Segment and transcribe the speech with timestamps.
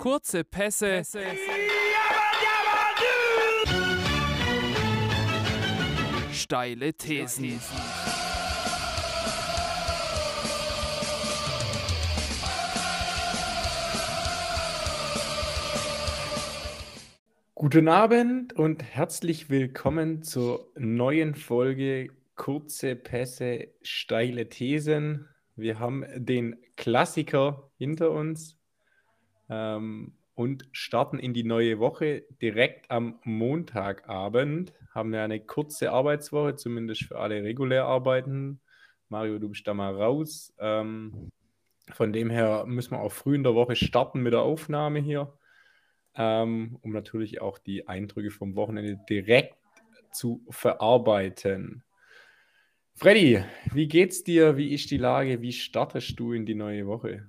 [0.00, 1.02] Kurze Pässe.
[6.32, 7.60] Steile Thesen.
[17.54, 25.28] Guten Abend und herzlich willkommen zur neuen Folge Kurze Pässe, steile Thesen.
[25.56, 28.59] Wir haben den Klassiker hinter uns
[29.50, 34.72] ähm, und starten in die neue Woche direkt am Montagabend.
[34.94, 38.60] Haben wir eine kurze Arbeitswoche, zumindest für alle regulär arbeiten.
[39.10, 40.54] Mario, du bist da mal raus.
[40.58, 41.30] Ähm,
[41.92, 45.32] von dem her müssen wir auch früh in der Woche starten mit der Aufnahme hier,
[46.14, 49.56] ähm, um natürlich auch die Eindrücke vom Wochenende direkt
[50.12, 51.82] zu verarbeiten.
[52.94, 53.42] Freddy,
[53.72, 54.56] wie geht's dir?
[54.56, 55.40] Wie ist die Lage?
[55.40, 57.28] Wie startest du in die neue Woche?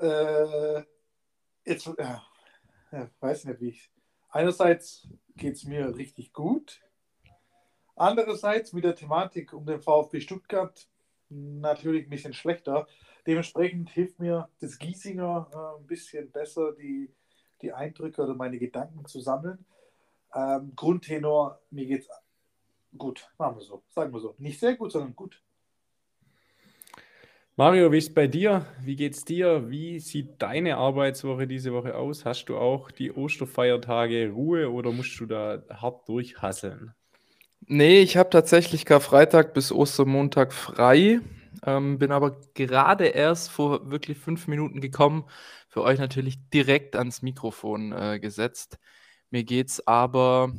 [0.00, 0.82] Äh,
[1.64, 2.22] jetzt, ja,
[3.20, 3.90] weiß nicht, wie ich.
[4.30, 6.80] Einerseits geht es mir richtig gut.
[7.96, 10.88] Andererseits mit der Thematik um den VfB Stuttgart
[11.28, 12.86] natürlich ein bisschen schlechter.
[13.26, 17.12] Dementsprechend hilft mir das Giesinger äh, ein bisschen besser, die,
[17.60, 19.64] die Eindrücke oder meine Gedanken zu sammeln.
[20.34, 22.08] Ähm, Grundtenor, mir geht's
[22.96, 24.34] gut, machen wir so, sagen wir so.
[24.38, 25.42] Nicht sehr gut, sondern gut.
[27.60, 28.64] Mario, wie ist es bei dir?
[28.80, 29.68] Wie geht's dir?
[29.68, 32.24] Wie sieht deine Arbeitswoche diese Woche aus?
[32.24, 36.94] Hast du auch die Osterfeiertage Ruhe oder musst du da hart durchhasseln?
[37.66, 41.20] Nee, ich habe tatsächlich Karfreitag bis Ostermontag frei.
[41.66, 45.26] Ähm, bin aber gerade erst vor wirklich fünf Minuten gekommen.
[45.68, 48.78] Für euch natürlich direkt ans Mikrofon äh, gesetzt.
[49.28, 50.54] Mir geht's aber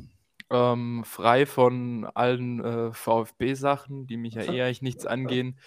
[0.51, 5.57] ähm, frei von allen äh, VfB-Sachen, die mich ja eher eigentlich nichts angehen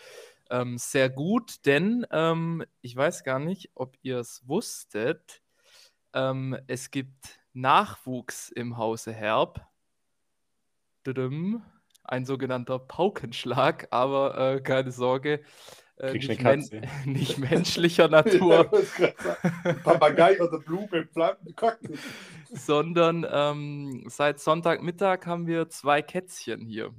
[0.55, 5.43] ähm, sehr gut, denn ähm, ich weiß gar nicht, ob ihr es wusstet.
[6.13, 9.67] Ähm, es gibt Nachwuchs im Hause Herb.
[12.05, 15.43] Ein sogenannter Paukenschlag, aber äh, keine Sorge.
[15.97, 16.65] Äh, nicht, men
[17.05, 18.71] nicht, menschlicher Natur.
[19.85, 21.09] Papagei oder Blume,
[21.57, 21.99] Kaktus.
[22.51, 26.95] Sondern ähm, seit Sonntagmittag haben wir zwei Kätzchen hier.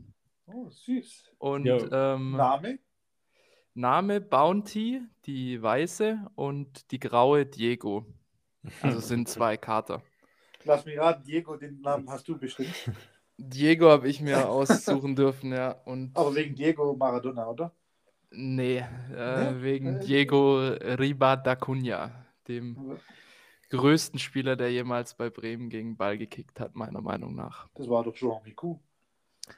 [0.45, 1.31] Oh, süß.
[1.37, 2.79] Und ähm, Name?
[3.75, 8.05] Name Bounty, die weiße und die graue Diego.
[8.81, 10.01] Also sind zwei Kater.
[10.63, 12.73] Lass mich raten, Diego, den Namen hast du bestimmt.
[13.37, 15.71] Diego habe ich mir aussuchen dürfen, ja.
[15.71, 17.75] Und Aber wegen Diego Maradona, oder?
[18.31, 18.77] Nee,
[19.13, 19.61] äh, nee?
[19.61, 22.97] wegen äh, Diego Riba da Cunha, dem
[23.69, 27.67] größten Spieler, der jemals bei Bremen gegen Ball gekickt hat, meiner Meinung nach.
[27.75, 28.79] Das war doch Jean Micou.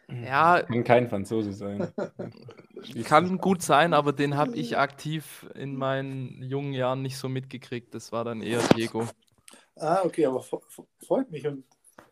[0.09, 1.91] Ja, kann kein Franzose sein.
[3.05, 7.93] kann gut sein, aber den habe ich aktiv in meinen jungen Jahren nicht so mitgekriegt.
[7.93, 9.07] Das war dann eher Diego.
[9.75, 11.63] Ah, okay, aber freut mich und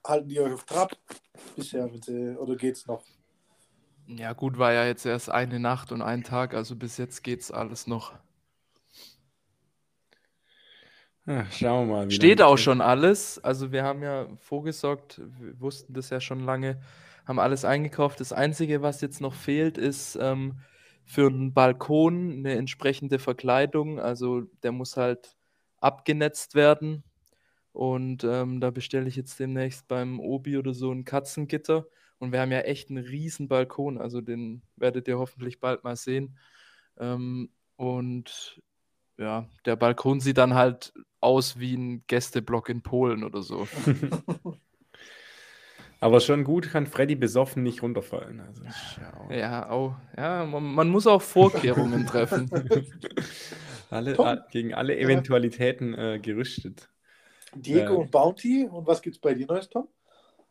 [0.06, 0.96] halten die euch auf Trab
[1.56, 1.90] bisher,
[2.40, 3.04] oder geht's noch?
[4.08, 7.52] Ja, gut, war ja jetzt erst eine Nacht und ein Tag, also bis jetzt geht's
[7.52, 8.14] alles noch.
[11.26, 12.12] Ja, schauen wir mal.
[12.12, 13.44] Steht auch schon alles.
[13.44, 16.80] Also wir haben ja vorgesorgt, wir wussten das ja schon lange,
[17.26, 18.20] haben alles eingekauft.
[18.20, 20.60] Das Einzige, was jetzt noch fehlt, ist ähm,
[21.04, 24.00] für einen Balkon eine entsprechende Verkleidung.
[24.00, 25.36] Also der muss halt
[25.78, 27.04] abgenetzt werden.
[27.72, 31.88] Und ähm, da bestelle ich jetzt demnächst beim Obi oder so ein Katzengitter.
[32.20, 35.98] Und wir haben ja echt einen riesen Balkon, also den werdet ihr hoffentlich bald mal
[35.98, 36.38] sehen.
[36.98, 38.62] Ähm, und
[39.18, 43.68] ja, der Balkon sieht dann halt aus wie ein Gästeblock in Polen oder so.
[46.06, 48.40] Aber schon gut kann Freddy besoffen nicht runterfallen.
[48.40, 48.62] Also,
[49.34, 52.48] ja, auch, ja man, man, muss auch Vorkehrungen treffen.
[53.90, 56.92] alle, a, gegen alle Eventualitäten äh, gerüstet.
[57.56, 59.88] Diego äh, und Bounty, und was gibt es bei dir Neues, Tom?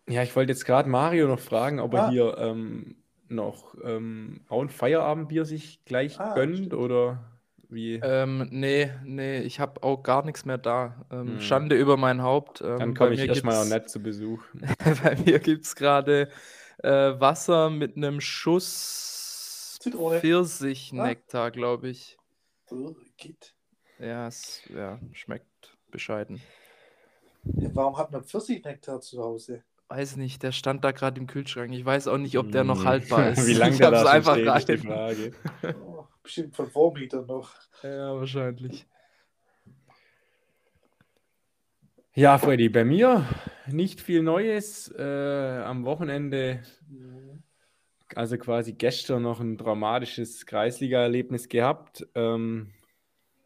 [0.09, 2.07] Ja, ich wollte jetzt gerade Mario noch fragen, ob ah.
[2.07, 2.97] er hier ähm,
[3.29, 6.75] noch ähm, auch ein Feierabendbier sich gleich ah, gönnt stimmt.
[6.75, 7.34] oder
[7.75, 7.97] wie?
[7.97, 11.07] Ähm, nee, nee, ich habe auch gar nichts mehr da.
[11.11, 11.41] Ähm, hm.
[11.41, 12.61] Schande über mein Haupt.
[12.61, 14.43] Ähm, Dann komme ich erstmal auch nett zu Besuch.
[15.03, 16.29] bei mir gibt es gerade
[16.83, 20.21] äh, Wasser mit einem Schuss Zitrone.
[20.21, 21.51] Pfirsichnektar, ah.
[21.51, 22.17] glaube ich.
[22.71, 23.55] Oh, geht.
[23.99, 26.41] Ja, es ja, schmeckt bescheiden.
[27.43, 29.63] Warum hat man Pfirsichnektar zu Hause?
[29.89, 31.73] Weiß nicht, der stand da gerade im Kühlschrank.
[31.75, 32.85] Ich weiß auch nicht, ob der noch hm.
[32.87, 33.47] haltbar ist.
[33.47, 35.33] Wie lange der da einfach steht, ist die Frage.
[36.25, 37.55] Bestimmt von Vormietern noch.
[37.83, 38.87] Ja, wahrscheinlich.
[42.15, 43.27] Ja, Freddy, bei mir
[43.67, 44.91] nicht viel Neues.
[44.99, 46.63] Äh, am Wochenende,
[48.15, 52.07] also quasi gestern, noch ein dramatisches Kreisliga-Erlebnis gehabt.
[52.15, 52.73] Ähm,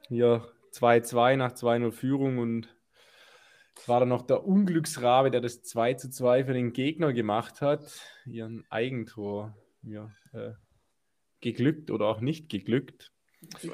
[0.06, 2.68] hier 2-2 nach 2-0 Führung und
[3.86, 8.64] war dann noch der Unglücksrabe, der das 2 2 für den Gegner gemacht hat, ihren
[8.70, 10.52] Eigentor ja, äh,
[11.40, 13.12] geglückt oder auch nicht geglückt.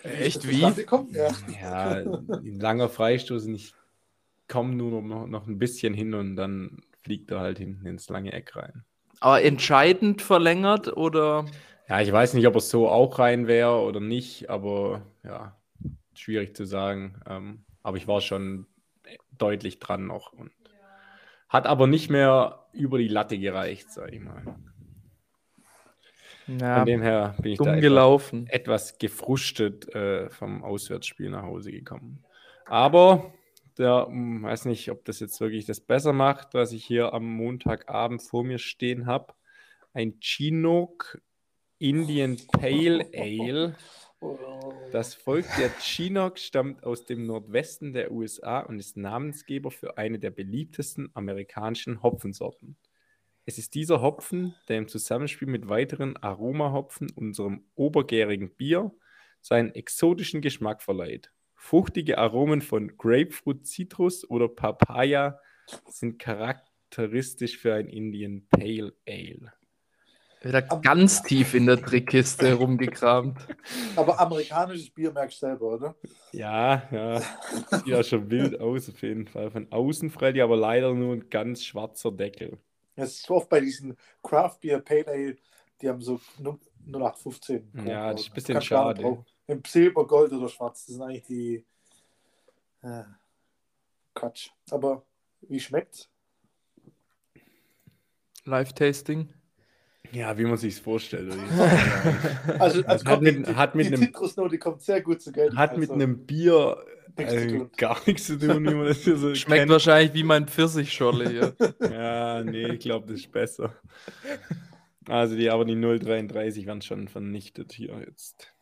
[0.04, 0.60] Echt wie?
[1.12, 1.32] Ja.
[1.62, 3.74] Ja, ein langer Freistoß und ich
[4.48, 8.32] komme nur noch, noch ein bisschen hin und dann fliegt er halt hinten ins lange
[8.32, 8.84] Eck rein.
[9.20, 11.44] Aber entscheidend verlängert oder?
[11.88, 15.56] Ja, ich weiß nicht, ob er so auch rein wäre oder nicht, aber ja,
[16.14, 17.20] schwierig zu sagen.
[17.28, 18.66] Ähm, aber ich war schon
[19.38, 20.50] deutlich dran noch und
[21.48, 24.42] hat aber nicht mehr über die Latte gereicht, sag ich mal.
[26.46, 28.46] Ja, Von dem her bin ich da gelaufen.
[28.48, 32.22] etwas gefrustet äh, vom Auswärtsspiel nach Hause gekommen.
[32.66, 33.32] Aber
[33.78, 37.24] der, hm, weiß nicht, ob das jetzt wirklich das besser macht, was ich hier am
[37.24, 39.34] Montagabend vor mir stehen habe.
[39.92, 41.20] Ein Chinook
[41.78, 43.76] Indian Pale Ale.
[44.92, 50.18] Das Volk der Chinook stammt aus dem Nordwesten der USA und ist Namensgeber für eine
[50.18, 52.76] der beliebtesten amerikanischen Hopfensorten.
[53.46, 58.90] Es ist dieser Hopfen, der im Zusammenspiel mit weiteren Aromahopfen unserem obergärigen Bier
[59.42, 61.30] seinen exotischen Geschmack verleiht.
[61.54, 65.38] Fruchtige Aromen von Grapefruit, Zitrus oder Papaya
[65.88, 69.52] sind charakteristisch für ein Indian Pale Ale.
[70.42, 73.46] Wieder ganz tief in der Trickkiste rumgekramt.
[73.96, 75.94] Aber amerikanisches Bier merkst du selber, oder?
[76.32, 77.20] Ja, ja.
[77.20, 79.50] Sieht ja schon wild aus, auf jeden Fall.
[79.50, 82.58] Von außen freilich, aber leider nur ein ganz schwarzer Deckel.
[82.96, 85.36] Das ist oft bei diesen Craft Beer Pale Ale,
[85.80, 86.20] die haben so
[86.86, 87.70] 0815.
[87.86, 89.02] Ja, das ist ein bisschen schade.
[89.02, 89.24] drauf.
[89.46, 90.86] Im Silber, Gold oder Schwarz.
[90.86, 91.64] Das sind eigentlich die.
[92.82, 93.04] Äh,
[94.14, 94.50] Quatsch.
[94.70, 95.04] Aber
[95.42, 96.08] wie schmeckt's?
[98.44, 99.32] Live-Tasting.
[100.12, 101.32] Ja, wie man sich vorstellt.
[102.58, 105.58] Also, also Hat mit- die, hat mit die einem- Zitrusnote kommt sehr gut zu Geltung.
[105.58, 106.84] Hat mit also, einem Bier
[107.16, 107.70] nichts zu äh, tun.
[107.76, 109.70] gar nichts zu tun, wie man das hier so Schmeckt kennt.
[109.70, 111.56] wahrscheinlich wie mein Pfirsichscholle hier.
[111.90, 113.74] Ja, nee, ich glaube, das ist besser.
[115.06, 118.52] Also die, aber die 033 werden schon vernichtet hier jetzt.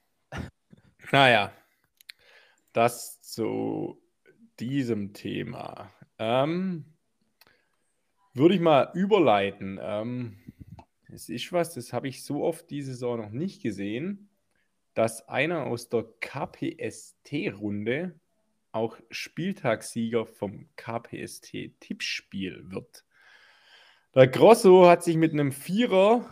[1.11, 1.53] Naja,
[2.73, 4.01] das zu
[4.59, 5.93] diesem Thema.
[6.19, 6.85] Ähm,
[8.35, 9.79] würde ich mal überleiten.
[9.81, 10.39] Ähm,
[11.09, 14.31] es ist was, das habe ich so oft diese Saison noch nicht gesehen,
[14.95, 18.19] dass einer aus der KPST-Runde
[18.73, 23.05] auch Spieltagssieger vom KPST-Tippspiel wird.
[24.15, 26.25] Der Grosso hat sich mit einem Vierer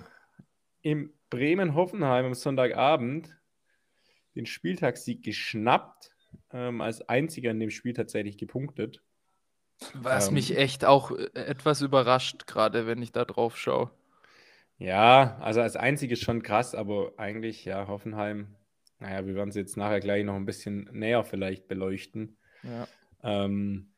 [0.82, 3.36] im Bremen-Hoffenheim am Sonntagabend
[4.34, 6.14] den Spieltagssieg geschnappt,
[6.52, 9.02] ähm, als einziger in dem Spiel tatsächlich gepunktet.
[9.94, 10.34] Was Ähm.
[10.34, 13.90] mich echt auch äh, etwas überrascht, gerade wenn ich da drauf schaue.
[14.78, 18.56] Ja, also als einziges schon krass, aber eigentlich, ja, Hoffenheim,
[19.00, 22.36] naja, wir werden es jetzt nachher gleich noch ein bisschen näher vielleicht beleuchten.
[22.62, 22.86] Ja.
[23.22, 23.90] Ähm,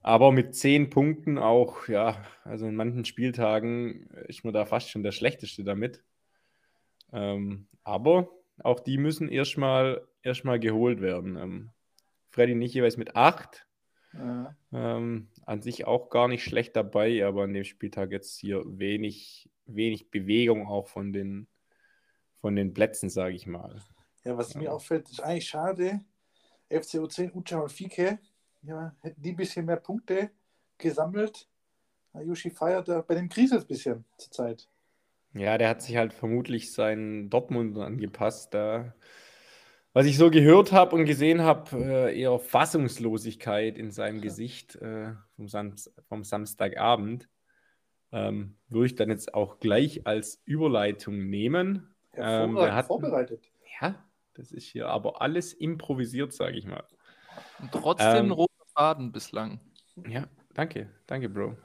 [0.00, 5.04] aber mit zehn Punkten auch, ja, also in manchen Spieltagen ist man da fast schon
[5.04, 6.02] der Schlechteste damit.
[7.12, 8.28] Ähm, aber
[8.58, 11.36] auch die müssen erstmal erstmal geholt werden.
[11.36, 11.70] Ähm,
[12.30, 13.66] Freddy nicht jeweils mit acht.
[14.14, 14.56] Ja.
[14.72, 19.50] Ähm, an sich auch gar nicht schlecht dabei, aber an dem Spieltag jetzt hier wenig,
[19.66, 21.46] wenig Bewegung auch von den,
[22.40, 23.80] von den Plätzen, sage ich mal.
[24.24, 24.60] Ja, was Ja.
[24.60, 26.00] mir auffällt, ist eigentlich schade.
[26.70, 28.18] FCO 10, Ucha und Fike,
[28.62, 30.30] ja, hätten die ein bisschen mehr Punkte
[30.78, 31.48] gesammelt.
[32.14, 34.68] Ayushi feiert da bei dem Krise ein bisschen zurzeit.
[35.34, 38.52] Ja, der hat sich halt vermutlich seinen Dortmund angepasst.
[38.54, 38.94] Da,
[39.94, 45.14] was ich so gehört habe und gesehen habe, äh, eher Fassungslosigkeit in seinem Gesicht äh,
[45.36, 45.74] vom, Sam
[46.08, 47.28] vom Samstagabend.
[48.12, 51.94] Ähm, würde ich dann jetzt auch gleich als Überleitung nehmen.
[52.12, 52.22] Ähm,
[52.56, 53.50] Hervorragend hatten- vorbereitet.
[53.80, 56.84] Ja, das ist hier aber alles improvisiert, sage ich mal.
[57.60, 58.32] Und trotzdem Ähm.
[58.32, 59.60] roter Faden bislang.
[60.08, 61.56] Ja, danke, danke, Bro.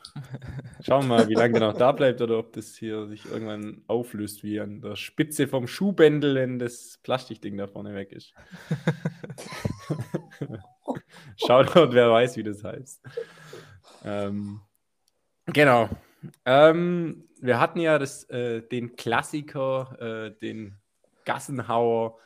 [0.82, 3.84] Schauen wir mal, wie lange der noch da bleibt oder ob das hier sich irgendwann
[3.88, 8.34] auflöst, wie an der Spitze vom Schuhbändel, wenn das Plastikding da vorne weg ist.
[11.38, 13.02] Shoutout, wer weiß, wie das heißt.
[14.04, 14.62] Ähm,
[15.46, 15.90] genau.
[16.46, 20.78] Ähm, wir hatten ja das, äh, den Klassiker, äh, den
[21.26, 22.18] Gassenhauer,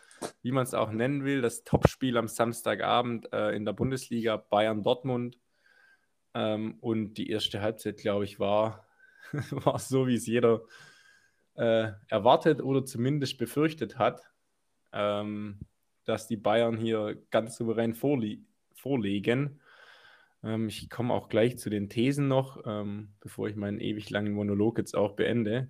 [0.42, 5.38] wie man es auch nennen will, das Topspiel am Samstagabend äh, in der Bundesliga Bayern-Dortmund.
[6.34, 8.88] Ähm, und die erste Halbzeit, glaube ich, war,
[9.52, 10.62] war so, wie es jeder
[11.56, 14.22] äh, erwartet oder zumindest befürchtet hat,
[14.94, 15.60] ähm,
[16.06, 19.60] dass die Bayern hier ganz souverän vorlie vorlegen.
[20.44, 24.34] Ähm, ich komme auch gleich zu den Thesen noch, ähm, bevor ich meinen ewig langen
[24.34, 25.70] Monolog jetzt auch beende.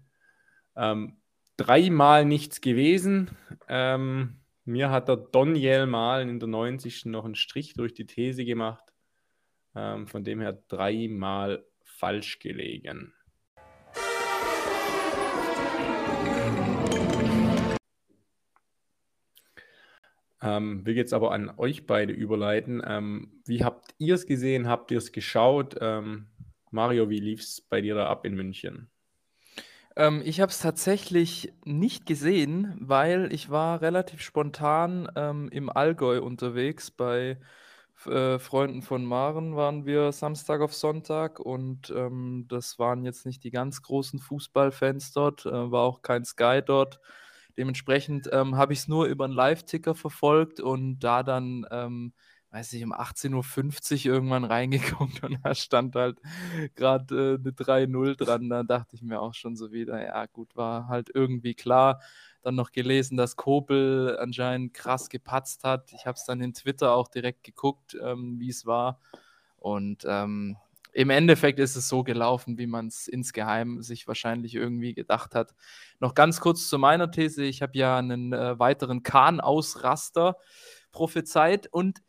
[0.75, 1.17] Ähm,
[1.58, 3.31] dreimal nichts gewesen.
[3.67, 7.06] Ähm, Mir hat der Doniel Malen in der 90.
[7.06, 8.94] noch einen Strich durch die These gemacht.
[9.74, 13.13] Ähm, von dem her dreimal falsch gelegen.
[20.44, 22.84] Ähm, will jetzt aber an euch beide überleiten.
[22.86, 24.68] Ähm, wie habt ihr es gesehen?
[24.68, 25.75] Habt ihr es geschaut?
[25.82, 26.27] Ähm,
[26.70, 28.91] Mario, wie lief es bei dir da ab in München?
[29.96, 36.22] Ähm, ich habe es tatsächlich nicht gesehen, weil ich war relativ spontan ähm, im Allgäu
[36.22, 36.92] unterwegs.
[36.92, 37.38] Bei
[38.06, 43.44] äh, Freunden von Maren waren wir Samstag auf Sonntag und ähm, das waren jetzt nicht
[43.44, 47.00] die ganz großen Fußballfans dort, äh, war auch kein Sky dort.
[47.58, 52.14] Dementsprechend ähm, habe ich es nur über einen Live-Ticker verfolgt und da dann, ähm,
[52.51, 56.20] weiß ich, um 18.50 Uhr irgendwann reingeguckt und da stand halt
[56.75, 58.50] gerade äh, eine 3-0 dran.
[58.50, 62.01] Da dachte ich mir auch schon so wieder, ja gut, war halt irgendwie klar.
[62.41, 65.93] Dann noch gelesen, dass Kobel anscheinend krass gepatzt hat.
[65.93, 69.00] Ich habe es dann in Twitter auch direkt geguckt, ähm, wie es war.
[69.58, 70.58] Und ähm,
[70.91, 75.53] im Endeffekt ist es so gelaufen, wie man es insgeheim sich wahrscheinlich irgendwie gedacht hat.
[76.00, 77.43] Noch ganz kurz zu meiner These.
[77.43, 80.36] Ich habe ja einen äh, weiteren Kahn-Ausraster
[80.91, 82.01] prophezeit und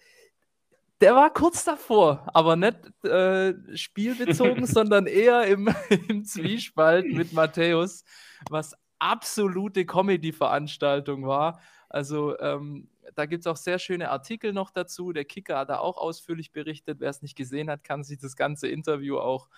[1.03, 5.69] der war kurz davor, aber nicht äh, spielbezogen, sondern eher im,
[6.09, 8.05] im Zwiespalt mit Matthäus,
[8.49, 11.61] was absolute Comedy-Veranstaltung war.
[11.89, 15.13] Also ähm, da gibt es auch sehr schöne Artikel noch dazu.
[15.13, 17.01] Der Kicker hat da auch ausführlich berichtet.
[17.01, 19.49] Wer es nicht gesehen hat, kann sich das ganze Interview auch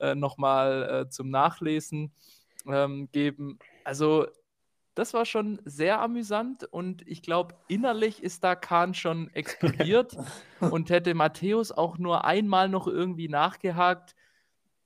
[0.00, 2.12] äh, nochmal äh, zum Nachlesen
[2.66, 3.58] ähm, geben.
[3.84, 4.28] Also
[4.94, 10.16] das war schon sehr amüsant und ich glaube, innerlich ist da Kahn schon explodiert
[10.60, 14.14] und hätte Matthäus auch nur einmal noch irgendwie nachgehakt,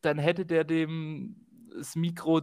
[0.02, 1.46] dann hätte der dem
[1.76, 2.42] das Mikro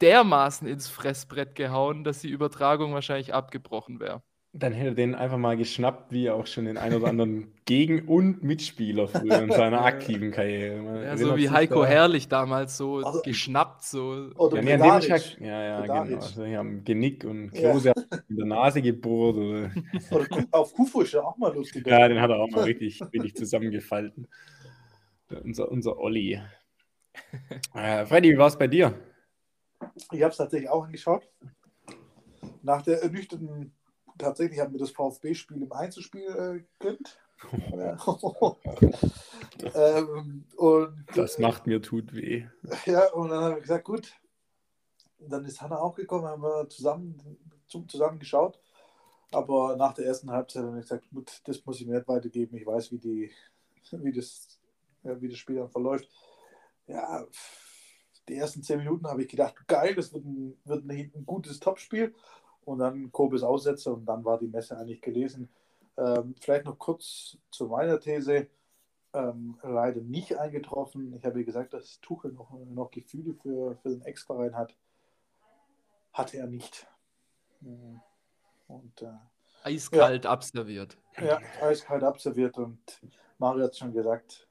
[0.00, 4.22] dermaßen ins Fressbrett gehauen, dass die Übertragung wahrscheinlich abgebrochen wäre.
[4.52, 8.08] Dann hätte er den einfach mal geschnappt, wie auch schon den ein oder anderen Gegen-
[8.08, 11.04] und Mitspieler früher in seiner aktiven Karriere.
[11.04, 11.86] ja, so wie Heiko da.
[11.86, 13.84] Herrlich damals so also, geschnappt.
[13.84, 14.30] So.
[14.34, 16.16] Oder ja, nee, ja, ja, ja genau.
[16.16, 18.18] Also, haben Genick und Klose ja.
[18.28, 19.36] in der Nase gebohrt.
[19.36, 19.70] Oder,
[20.10, 21.86] oder auf Kufu ist ja auch mal lustig.
[21.86, 24.26] Ja, den hat er auch mal richtig, richtig zusammengefalten.
[25.44, 26.40] Unser, unser Olli.
[27.74, 28.94] Äh, Freddy, wie war es bei dir?
[30.12, 31.28] Ich habe es tatsächlich auch angeschaut.
[32.62, 33.72] Nach der ernüchterten
[34.20, 37.18] tatsächlich hat mir das VfB-Spiel im Einzelspiel äh, gegönnt.
[39.74, 42.46] ähm, und, das macht mir tut weh.
[42.84, 44.12] Ja, und dann haben wir gesagt, gut.
[45.18, 48.58] Dann ist Hanna auch gekommen, haben wir zusammen, zusammen geschaut.
[49.32, 52.56] Aber nach der ersten Halbzeit habe ich gesagt, gut, das muss ich mir nicht weitergeben.
[52.56, 53.30] Ich weiß, wie, die,
[53.92, 54.58] wie, das,
[55.02, 56.08] wie das Spiel dann verläuft.
[56.86, 57.26] Ja,
[58.28, 61.60] die ersten zehn Minuten habe ich gedacht, geil, das wird ein, wird ein, ein gutes
[61.60, 62.14] Topspiel
[62.70, 65.48] und dann Kobes Aussätze und dann war die Messe eigentlich gelesen.
[65.96, 68.48] Ähm, vielleicht noch kurz zu meiner These.
[69.12, 71.12] Ähm, leider nicht eingetroffen.
[71.16, 74.76] Ich habe gesagt, dass Tuchel noch, noch Gefühle für, für den Ex-Verein hat.
[76.12, 76.86] Hatte er nicht.
[77.60, 78.00] Mhm.
[78.68, 79.08] Und, äh,
[79.64, 80.96] eiskalt ja, abserviert.
[81.20, 82.78] Ja, eiskalt abserviert und
[83.38, 84.48] Mario hat schon gesagt,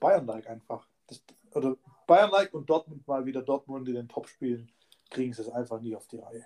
[0.00, 0.88] Bayern-like einfach.
[1.06, 1.22] Das,
[1.54, 1.76] oder
[2.08, 4.68] Bayern-like und Dortmund mal wieder Dortmund in den Top-Spielen
[5.10, 6.44] kriegen sie es einfach nie auf die Reihe.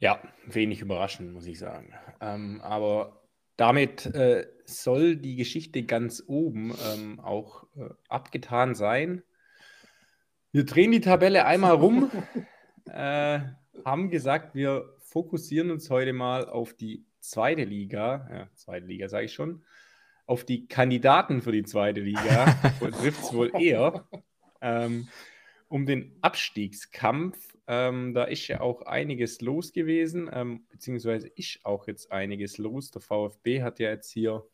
[0.00, 1.92] Ja, wenig überraschend, muss ich sagen.
[2.22, 3.22] Ähm, aber
[3.58, 9.22] damit äh, soll die Geschichte ganz oben ähm, auch äh, abgetan sein.
[10.52, 12.10] Wir drehen die Tabelle einmal rum,
[12.86, 13.40] äh,
[13.84, 19.26] haben gesagt, wir fokussieren uns heute mal auf die zweite Liga, ja, zweite Liga sage
[19.26, 19.62] ich schon,
[20.24, 22.46] auf die Kandidaten für die zweite Liga,
[22.78, 24.08] trifft es wohl eher,
[24.62, 25.08] ähm,
[25.70, 31.86] um den Abstiegskampf ähm, da ist ja auch einiges los gewesen, ähm, beziehungsweise ist auch
[31.86, 32.90] jetzt einiges los.
[32.90, 34.44] Der VfB hat ja jetzt hier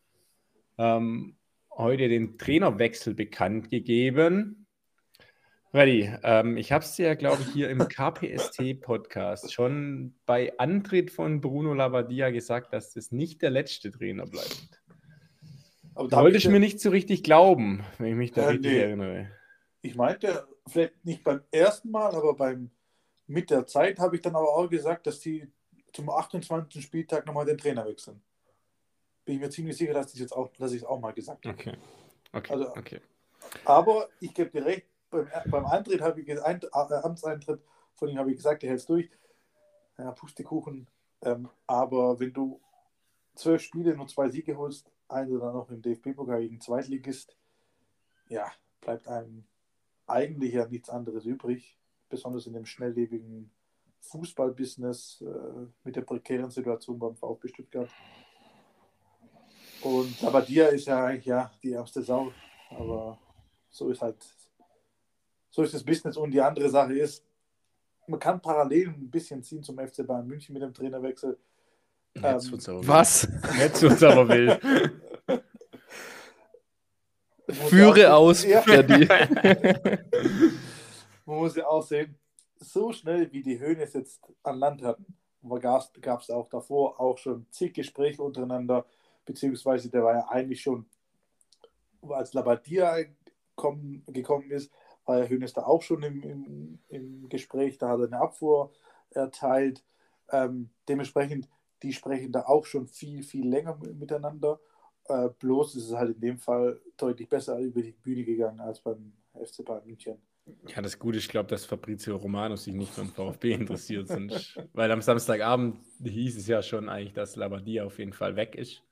[0.76, 1.38] ähm,
[1.70, 4.66] heute den Trainerwechsel bekannt gegeben.
[5.70, 11.40] Freddy, ähm, ich habe es ja, glaube ich, hier im KPST-Podcast schon bei Antritt von
[11.40, 14.82] Bruno Labbadia gesagt, dass das nicht der letzte Trainer bleibt.
[15.94, 18.72] Aber da wollte ich mir nicht so richtig glauben, wenn ich mich da äh, richtig
[18.72, 18.78] nee.
[18.78, 19.30] erinnere.
[19.80, 22.70] Ich meinte, vielleicht nicht beim ersten Mal, aber beim
[23.26, 25.50] mit der Zeit habe ich dann aber auch gesagt, dass die
[25.92, 26.84] zum 28.
[26.84, 28.22] Spieltag nochmal den Trainer wechseln.
[29.24, 31.44] Bin ich mir ziemlich sicher, dass ich jetzt auch, dass ich es auch mal gesagt
[31.46, 31.58] habe.
[31.58, 31.76] Okay.
[32.32, 32.52] Okay.
[32.52, 33.00] Also, okay.
[33.64, 37.60] Aber ich gebe dir recht, beim, beim Eintritt habe ich ein, äh, Amtseintritt
[37.94, 39.10] von ihm habe ich gesagt, der hältst durch.
[39.98, 40.86] Ja, Pustekuchen.
[41.22, 42.60] Ähm, aber wenn du
[43.34, 47.36] zwölf Spiele nur zwei Siege holst, einen dann noch im DFB-Pokal gegen Zweitligist,
[48.28, 49.46] ja, bleibt einem
[50.06, 51.76] eigentlich ja nichts anderes übrig
[52.08, 53.50] besonders in dem schnelllebigen
[54.00, 57.90] Fußballbusiness äh, mit der prekären Situation beim VfB Stuttgart.
[59.82, 62.32] Und Labadia ist ja eigentlich ja die ärmste Sau,
[62.70, 63.18] aber
[63.68, 64.16] so ist halt,
[65.50, 66.16] so ist das Business.
[66.16, 67.24] Und die andere Sache ist,
[68.06, 71.36] man kann parallel ein bisschen ziehen zum FC Bayern München mit dem Trainerwechsel.
[72.14, 72.88] Jetzt Ähm, wird's aber.
[72.88, 73.28] Was?
[73.58, 74.60] Jetzt wird's aber wild.
[77.50, 79.08] Führe aus, Ja, Freddy.
[81.24, 82.18] man muss ja auch sehen,
[82.58, 85.16] so schnell wie die Höhnes jetzt an Land hatten,
[85.60, 88.86] gab es auch davor auch schon zig Gespräche untereinander,
[89.24, 90.86] beziehungsweise der war ja eigentlich schon,
[92.08, 92.98] als Labadia
[93.54, 94.70] kommen, gekommen ist,
[95.04, 98.72] war ja Höhnes da auch schon im, im, im Gespräch, da hat er eine Abfuhr
[99.10, 99.84] erteilt.
[100.30, 101.48] Ähm, dementsprechend,
[101.82, 104.60] die sprechen da auch schon viel, viel länger miteinander.
[105.08, 108.80] Äh, bloß ist es halt in dem Fall deutlich besser über die Bühne gegangen als
[108.80, 110.18] beim FC Bayern München.
[110.68, 114.08] Ja, das Gute, ich glaube, dass Fabrizio Romano sich nicht den VfB interessiert.
[114.08, 118.54] Sonst, weil am Samstagabend hieß es ja schon eigentlich, dass Labadia auf jeden Fall weg
[118.54, 118.82] ist.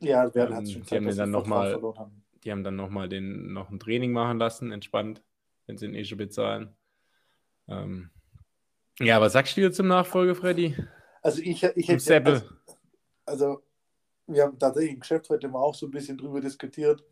[0.00, 2.24] Ja, Ähm, hat schon die haben den dann noch mal- verloren haben.
[2.44, 5.22] Die haben dann nochmal noch ein Training machen lassen, entspannt,
[5.66, 6.74] wenn sie ihn eh schon bezahlen.
[7.68, 8.10] Ähm,
[8.98, 10.74] ja, was sagst du jetzt zum Nachfolger, Freddy?
[11.22, 12.46] Also ich, ich hätte, also,
[13.26, 13.62] also
[14.32, 17.04] wir haben tatsächlich im Geschäft heute mal auch so ein bisschen drüber diskutiert.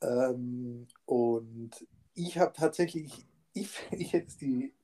[0.00, 1.70] Ähm, und
[2.14, 4.74] ich habe tatsächlich, ich, ich hätte die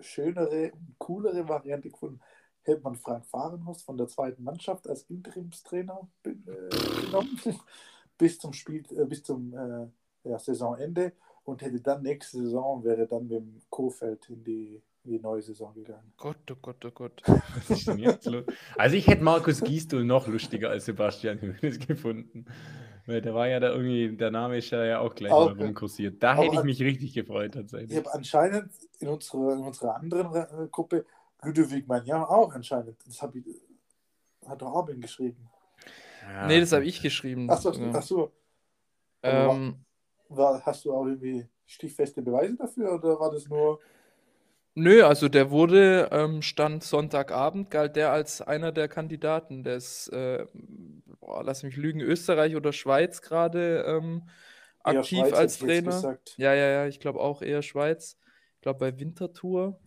[0.00, 2.20] schönere und coolere Variante gefunden,
[2.62, 6.32] hätte man Frank Fahrenhorst von der zweiten Mannschaft als Interimstrainer äh,
[7.04, 7.38] genommen
[8.18, 9.86] bis zum Spiel, äh, bis zum äh,
[10.28, 11.12] ja, Saisonende
[11.44, 15.42] und hätte dann nächste Saison wäre dann mit dem Kofeld in die, in die neue
[15.42, 16.12] Saison gegangen.
[16.16, 17.22] Gott, oh Gott, oh Gott.
[17.26, 18.44] Was ist denn jetzt los?
[18.76, 22.46] Also ich hätte Markus Gisdol noch lustiger als Sebastian Hönes gefunden.
[23.06, 26.22] Weil der war ja da irgendwie, der Name ist ja auch gleich Auch, mal rumkursiert.
[26.22, 27.98] Da hätte ich mich richtig gefreut Ich tatsächlich.
[27.98, 31.04] habe anscheinend in unserer, in unserer anderen äh, Gruppe
[31.42, 32.96] Ludovic Magnan auch anscheinend.
[33.06, 33.44] Das hab ich,
[34.46, 35.50] hat doch Armin geschrieben.
[36.22, 36.46] Ja.
[36.46, 37.50] Nee, das habe ich geschrieben.
[37.50, 37.90] Achso, Ja.
[37.92, 38.32] ach so.
[39.22, 39.84] Ähm,
[40.30, 43.80] War, hast du auch irgendwie stichfeste Beweise dafür oder war das nur.
[44.74, 49.62] Nö, also der wurde, ähm, stand Sonntagabend, galt der als einer der Kandidaten.
[49.64, 50.46] Der ist, äh,
[51.20, 54.28] boah, lass mich lügen, Österreich oder Schweiz gerade ähm,
[54.84, 55.90] eher aktiv Schweiz, als hätte ich jetzt Trainer.
[55.96, 56.34] Gesagt.
[56.38, 58.18] Ja, ja, ja, ich glaube auch eher Schweiz.
[58.56, 59.80] Ich glaube bei Winterthur.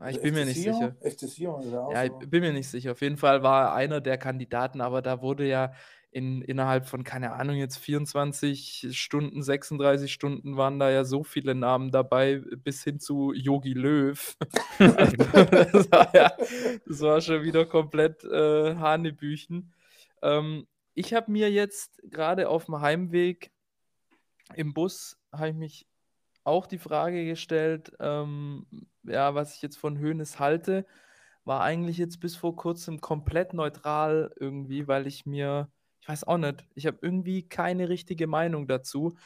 [0.00, 0.96] Ah, ich Also bin mir nicht sicher.
[1.00, 2.18] FC Sion oder auch Ja, ich so.
[2.28, 2.92] bin mir nicht sicher.
[2.92, 5.72] Auf jeden Fall war er einer der Kandidaten, aber da wurde ja
[6.10, 11.54] in, innerhalb von, keine Ahnung, jetzt 24 Stunden, 36 Stunden waren da ja so viele
[11.54, 14.36] Namen dabei, bis hin zu Yogi Löw.
[14.78, 16.32] Also, das, war ja,
[16.86, 19.72] das war schon wieder komplett äh, Hanebüchen.
[20.22, 23.50] Ähm, ich habe mir jetzt gerade auf dem Heimweg
[24.54, 25.86] im Bus, habe ich mich
[26.44, 28.66] auch die Frage gestellt, ähm,
[29.04, 30.86] ja, was ich jetzt von Hoeneß halte,
[31.44, 35.70] war eigentlich jetzt bis vor kurzem komplett neutral irgendwie, weil ich mir,
[36.08, 39.18] ich weiß auch nicht, ich habe irgendwie keine richtige Meinung dazu.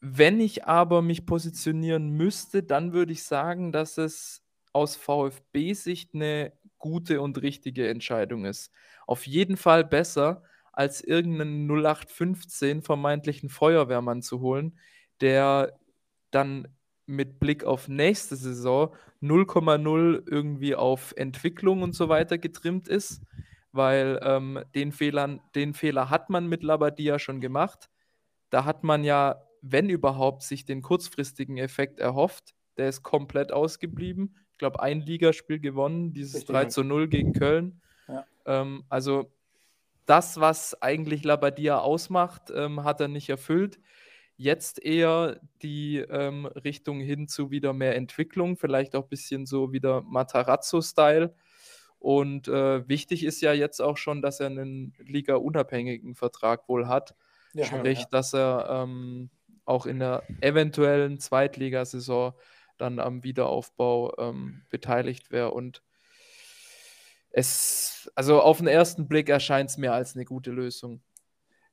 [0.00, 6.52] Wenn ich aber mich positionieren müsste, dann würde ich sagen, dass es aus VfB-Sicht eine
[6.76, 8.70] gute und richtige Entscheidung ist.
[9.06, 10.42] Auf jeden Fall besser,
[10.74, 14.78] als irgendeinen 0815 vermeintlichen Feuerwehrmann zu holen,
[15.22, 15.80] der
[16.30, 16.68] dann
[17.06, 23.22] mit Blick auf nächste Saison 0,0 irgendwie auf Entwicklung und so weiter getrimmt ist,
[23.78, 27.88] weil ähm, den, Fehlern, den Fehler hat man mit Labadia schon gemacht.
[28.50, 32.54] Da hat man ja, wenn überhaupt, sich den kurzfristigen Effekt erhofft.
[32.76, 34.36] Der ist komplett ausgeblieben.
[34.52, 36.54] Ich glaube, ein Ligaspiel gewonnen, dieses Richtig.
[36.54, 37.80] 3 zu 0 gegen Köln.
[38.08, 38.26] Ja.
[38.44, 39.32] Ähm, also
[40.06, 43.78] das, was eigentlich Labadia ausmacht, ähm, hat er nicht erfüllt.
[44.36, 49.72] Jetzt eher die ähm, Richtung hin zu wieder mehr Entwicklung, vielleicht auch ein bisschen so
[49.72, 51.32] wieder Matarazzo-Style.
[51.98, 57.14] Und äh, wichtig ist ja jetzt auch schon, dass er einen Liga-unabhängigen Vertrag wohl hat.
[57.54, 58.06] Ja, Sprich, ja.
[58.10, 59.30] dass er ähm,
[59.64, 62.34] auch in der eventuellen Zweitligasaison
[62.76, 65.50] dann am Wiederaufbau ähm, beteiligt wäre.
[65.50, 65.82] Und
[67.30, 71.00] es, also auf den ersten Blick erscheint es mir als eine gute Lösung.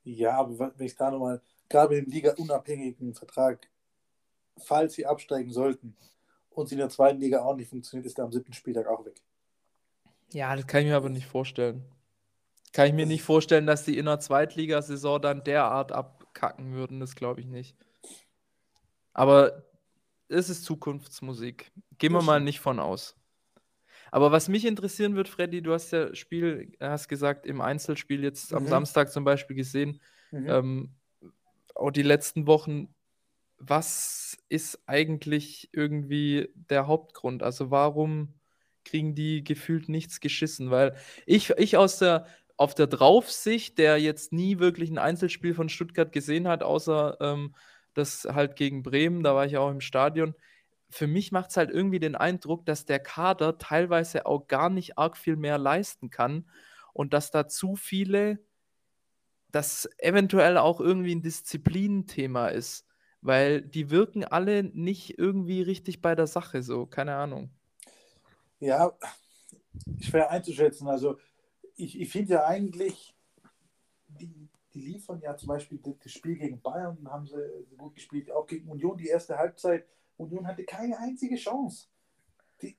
[0.03, 3.67] Ja, aber wenn ich da nochmal, gerade mit dem Liga-unabhängigen Vertrag,
[4.57, 5.95] falls sie absteigen sollten
[6.49, 9.05] und sie in der zweiten Liga auch nicht funktioniert, ist er am siebten Spieltag auch
[9.05, 9.15] weg.
[10.31, 11.85] Ja, das kann ich mir aber nicht vorstellen.
[12.73, 16.99] Kann ich mir nicht vorstellen, dass die in der Zweitligasaison dann derart abkacken würden.
[16.99, 17.77] Das glaube ich nicht.
[19.13, 19.63] Aber
[20.27, 21.71] es ist Zukunftsmusik.
[21.97, 23.15] Gehen wir mal nicht von aus.
[24.11, 28.53] Aber was mich interessieren wird, Freddy, du hast ja Spiel, hast gesagt, im Einzelspiel jetzt
[28.53, 28.67] am Mhm.
[28.67, 30.49] Samstag zum Beispiel gesehen, Mhm.
[30.49, 30.95] ähm,
[31.75, 32.93] auch die letzten Wochen,
[33.57, 37.41] was ist eigentlich irgendwie der Hauptgrund?
[37.43, 38.33] Also warum
[38.85, 40.95] kriegen die gefühlt nichts geschissen, weil
[41.25, 46.11] ich, ich aus der, auf der Draufsicht, der jetzt nie wirklich ein Einzelspiel von Stuttgart
[46.11, 47.55] gesehen hat, außer ähm,
[47.93, 50.35] das halt gegen Bremen, da war ich auch im Stadion.
[50.89, 54.97] Für mich macht es halt irgendwie den Eindruck, dass der Kader teilweise auch gar nicht
[54.97, 56.45] arg viel mehr leisten kann
[56.93, 58.39] und dass da zu viele,
[59.51, 62.85] das eventuell auch irgendwie ein Disziplinenthema ist,
[63.21, 67.49] weil die wirken alle nicht irgendwie richtig bei der Sache, so, keine Ahnung.
[68.59, 68.91] Ja,
[70.01, 70.87] schwer einzuschätzen.
[70.87, 71.17] Also
[71.75, 73.15] ich, ich finde ja eigentlich,
[74.07, 77.35] die, die liefern ja zum Beispiel das Spiel gegen Bayern, haben sie
[77.77, 79.85] gut gespielt, auch gegen Union die erste Halbzeit.
[80.17, 81.87] Union hatte keine einzige Chance.
[82.61, 82.77] Die,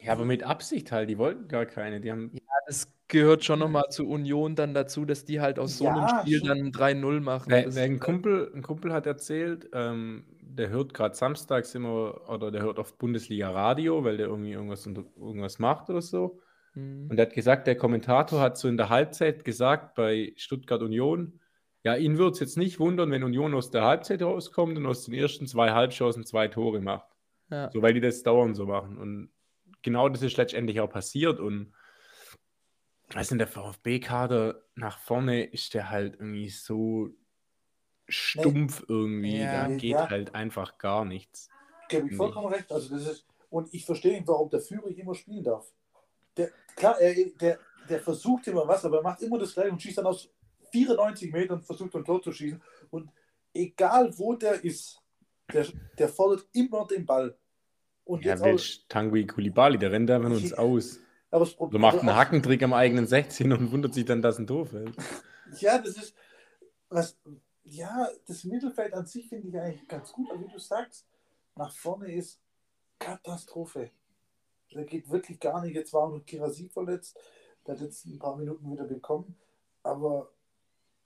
[0.00, 2.00] ja, aber mit Absicht halt, die wollten gar keine.
[2.00, 5.78] Die haben ja, das gehört schon nochmal zu Union dann dazu, dass die halt aus
[5.78, 6.48] so ja, einem Spiel schon.
[6.48, 7.52] dann 3-0 machen.
[7.52, 10.24] Ein, Kumpel, ein Kumpel hat erzählt, ähm,
[10.58, 14.86] der hört gerade samstags immer, oder der hört auf Bundesliga Radio, weil der irgendwie irgendwas,
[14.86, 16.40] irgendwas macht oder so.
[16.74, 17.08] Mhm.
[17.10, 21.40] Und er hat gesagt, der Kommentator hat so in der Halbzeit gesagt bei Stuttgart Union,
[21.84, 25.04] ja, ihn würde es jetzt nicht wundern, wenn Union aus der Halbzeit rauskommt und aus
[25.04, 27.08] den ersten zwei Halbchancen zwei Tore macht.
[27.50, 27.70] Ja.
[27.70, 28.98] So, weil die das dauernd so machen.
[28.98, 29.30] Und
[29.82, 31.40] genau das ist letztendlich auch passiert.
[31.40, 31.72] Und
[33.14, 37.10] also in der VfB-Kader nach vorne ist der halt irgendwie so
[38.08, 39.38] stumpf irgendwie.
[39.38, 39.68] Ja.
[39.68, 40.10] Da geht ja.
[40.10, 41.48] halt einfach gar nichts.
[41.88, 42.70] Gebe ich vollkommen recht.
[42.72, 45.72] Also das ist, und ich verstehe nicht, warum der Führer immer spielen darf
[46.38, 49.82] der, klar, er, der, der versucht immer was, aber er macht immer das gleiche und
[49.82, 50.30] schießt dann aus
[50.70, 52.62] 94 Metern, versucht ein Tor zu schießen.
[52.90, 53.10] Und
[53.52, 55.02] egal wo der ist,
[55.52, 55.66] der,
[55.98, 57.36] der fordert immer den Ball.
[58.04, 61.00] Und ja, Mensch, Tanguy Kulibali, der rennt einfach uns aus.
[61.30, 64.38] Aber das Problem, so macht einen Hackentrick am eigenen 16 und wundert sich dann, dass
[64.38, 64.94] ein Tor fällt.
[65.60, 66.14] Ja, das ist,
[66.88, 67.18] was,
[67.70, 71.06] ja, das Mittelfeld an sich finde ich eigentlich ganz gut, aber wie du sagst,
[71.54, 72.40] nach vorne ist
[72.98, 73.90] Katastrophe.
[74.72, 75.74] Da geht wirklich gar nicht.
[75.74, 77.18] Jetzt war auch noch Kirasi verletzt.
[77.66, 79.36] Der hat jetzt ein paar Minuten wieder bekommen.
[79.82, 80.30] Aber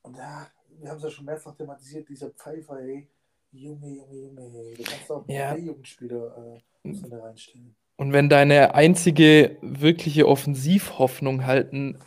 [0.03, 0.49] und ja,
[0.81, 3.09] wir haben es ja schon mehrfach thematisiert, dieser Pfeifer, ey.
[3.53, 5.55] Junge, Junge, Junge, kannst du auch ja.
[5.55, 7.77] Jugendspieler äh, von der reinstellen.
[7.97, 11.99] Und wenn deine einzige wirkliche Offensivhoffnung halt ein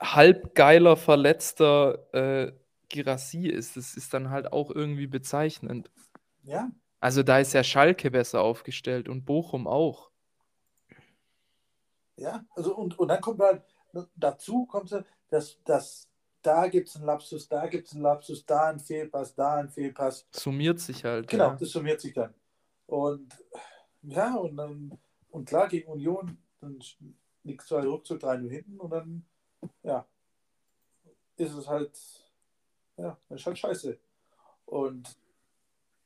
[0.00, 2.52] halbgeiler, verletzter äh,
[2.92, 5.90] Girassi ist, das ist dann halt auch irgendwie bezeichnend.
[6.44, 6.70] Ja.
[7.00, 10.10] Also da ist ja Schalke besser aufgestellt und Bochum auch.
[12.16, 13.62] Ja, also und, und dann kommt halt
[14.14, 14.94] dazu, kommt
[15.30, 16.08] dass, dass
[16.42, 19.70] da gibt es einen Lapsus, da gibt es einen Lapsus, da ein Fehlpass, da ein
[19.70, 20.26] Fehlpass.
[20.30, 21.28] Summiert sich halt.
[21.28, 21.56] Genau, ja.
[21.56, 22.34] das summiert sich dann.
[22.86, 23.32] Und
[24.02, 24.98] ja, und dann,
[25.30, 26.78] und klar, gegen Union, dann
[27.44, 29.24] liegt zwei Rückzug 3 0 hinten und dann,
[29.82, 30.06] ja,
[31.36, 31.98] ist es halt,
[33.02, 33.98] ja, das ist halt scheiße.
[34.66, 35.16] Und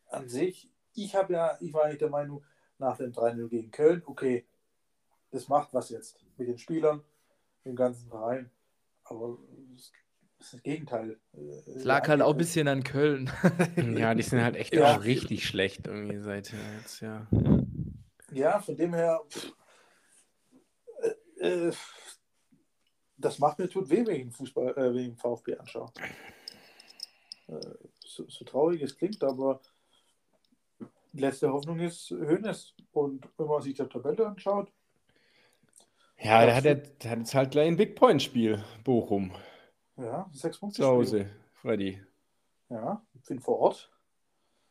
[0.09, 2.43] an sich, ich habe ja, ich war eigentlich der Meinung,
[2.79, 4.47] nach dem 3-0 gegen Köln, okay,
[5.31, 7.03] das macht was jetzt mit den Spielern,
[7.65, 8.51] dem ganzen Verein.
[9.05, 9.39] Aber
[9.73, 9.93] das
[10.39, 11.19] ist das Gegenteil.
[11.33, 13.31] Es lag halt auch ein bisschen an Köln.
[13.97, 14.95] ja, die sind halt echt ja.
[14.95, 17.27] auch richtig schlecht irgendwie seit jetzt, ja.
[18.33, 19.53] Ja, von dem her, pff,
[21.41, 21.73] äh, äh,
[23.17, 25.91] das macht mir tut weh, wenn ich den Fußball, äh, wenn ich den VfB anschaue.
[27.49, 27.61] Äh,
[28.05, 29.61] so, so, traurig es klingt, aber
[31.13, 32.75] die letzte Hoffnung ist Hönes.
[32.93, 34.73] Und wenn man sich die Tabelle anschaut,
[36.19, 39.33] ja, der hat, der, der hat jetzt halt gleich ein Big Point-Spiel, Bochum.
[39.97, 40.81] Ja, sechs Punkte.
[40.81, 42.01] Zu Hause, Freddy.
[42.71, 43.91] Ja, bin vor Ort.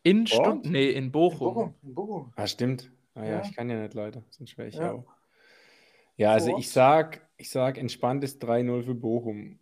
[0.03, 0.65] In Stuttgart?
[0.65, 1.47] Nee, in Bochum.
[1.47, 1.75] in Bochum.
[1.83, 2.33] In Bochum.
[2.35, 2.91] Ah, stimmt.
[3.13, 4.91] Ah ja, ja, ich kann ja nicht leider, sonst wäre ich ja.
[4.91, 5.05] auch.
[6.17, 9.59] Ja, also ich sag, ich sag entspanntes 3-0 für Bochum.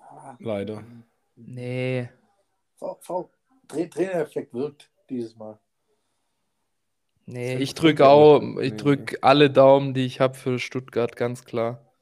[0.00, 0.36] Ah.
[0.40, 0.84] Leider.
[1.36, 2.08] Nee.
[2.76, 3.30] V, v,
[3.68, 5.58] Trainereffekt wirkt dieses Mal.
[7.26, 11.92] Nee, ich drücke auch, ich drücke alle Daumen, die ich habe für Stuttgart, ganz klar.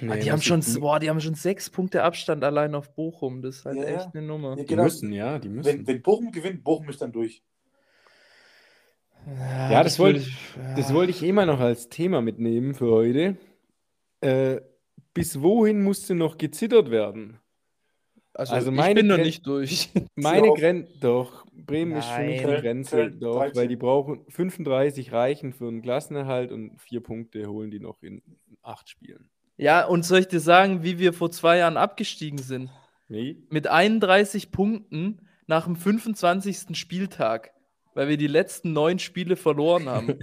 [0.00, 3.42] Nee, ah, die, haben schon, boah, die haben schon sechs Punkte Abstand allein auf Bochum.
[3.42, 4.50] Das ist halt ja, echt eine Nummer.
[4.50, 4.66] Ja, genau.
[4.66, 5.66] Die müssen, ja, die müssen.
[5.66, 7.42] Wenn, wenn, Bochum gewinnt, Bochum ist dann durch.
[9.26, 10.74] Ja, ja das, das wollte ich, ja.
[10.76, 13.36] das wollte ich immer noch als Thema mitnehmen für heute.
[14.20, 14.60] Äh,
[15.14, 17.40] bis wohin musste noch gezittert werden?
[18.38, 19.90] Also, also ich bin noch nicht durch.
[20.14, 21.98] Meine Grenze, doch, Bremen Nein.
[21.98, 26.80] ist für mich eine Grenze, doch, weil die brauchen 35 reichen für einen Klassenerhalt und
[26.80, 28.22] vier Punkte holen die noch in
[28.62, 29.28] acht Spielen.
[29.56, 32.70] Ja, und soll ich dir sagen, wie wir vor zwei Jahren abgestiegen sind?
[33.08, 33.44] Wie?
[33.50, 36.78] Mit 31 Punkten nach dem 25.
[36.78, 37.50] Spieltag
[37.98, 40.20] weil wir die letzten neun Spiele verloren haben.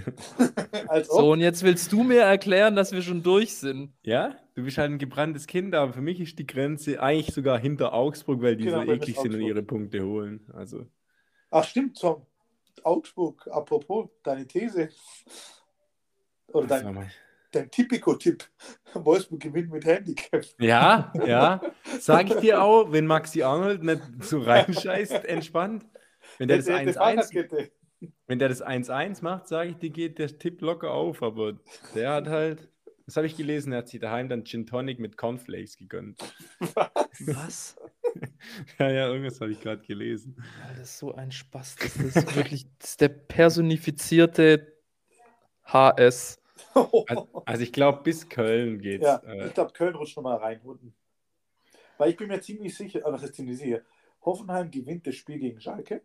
[1.09, 3.91] so, und jetzt willst du mir erklären, dass wir schon durch sind.
[4.03, 7.59] Ja, du bist halt ein gebranntes Kind, aber für mich ist die Grenze eigentlich sogar
[7.59, 10.39] hinter Augsburg, weil die genau, so eklig sind und ihre Punkte holen.
[10.53, 10.85] Also.
[11.51, 12.25] Ach, stimmt, Tom.
[12.81, 14.87] Augsburg, apropos, deine These.
[16.47, 17.11] Oder dein,
[17.51, 18.45] dein Tipico-Tipp.
[18.93, 20.45] Wolfsburg gewinnt mit Handicap.
[20.59, 21.59] Ja, ja.
[21.99, 25.83] Sag ich dir auch, wenn Maxi Arnold nicht so reinscheißt, entspannt.
[26.37, 27.69] Wenn der das 1-1
[28.27, 31.57] wenn der das 1-1 macht, sage ich, dir geht der Tipp locker auf, aber
[31.93, 32.69] der hat halt,
[33.05, 36.19] das habe ich gelesen, er hat sich daheim dann Gin Tonic mit Cornflakes gegönnt.
[37.19, 37.77] Was?
[38.79, 40.35] ja, ja, irgendwas habe ich gerade gelesen.
[40.37, 41.75] Ja, das ist so ein Spaß.
[41.75, 44.75] Das ist wirklich das ist der personifizierte
[45.65, 46.41] HS.
[47.45, 49.05] Also, ich glaube, bis Köln geht's.
[49.05, 50.93] Ja, äh, ich glaube, Köln rutscht nochmal rein unten.
[51.97, 53.81] Weil ich bin mir ziemlich sicher, aber das ist ziemlich sicher,
[54.21, 56.01] Hoffenheim gewinnt das Spiel gegen Schalke.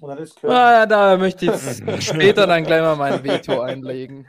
[0.00, 0.52] Und dann ist Köln.
[0.52, 1.52] Ah, da möchte ich
[2.04, 4.26] später dann gleich mal mein Veto einlegen.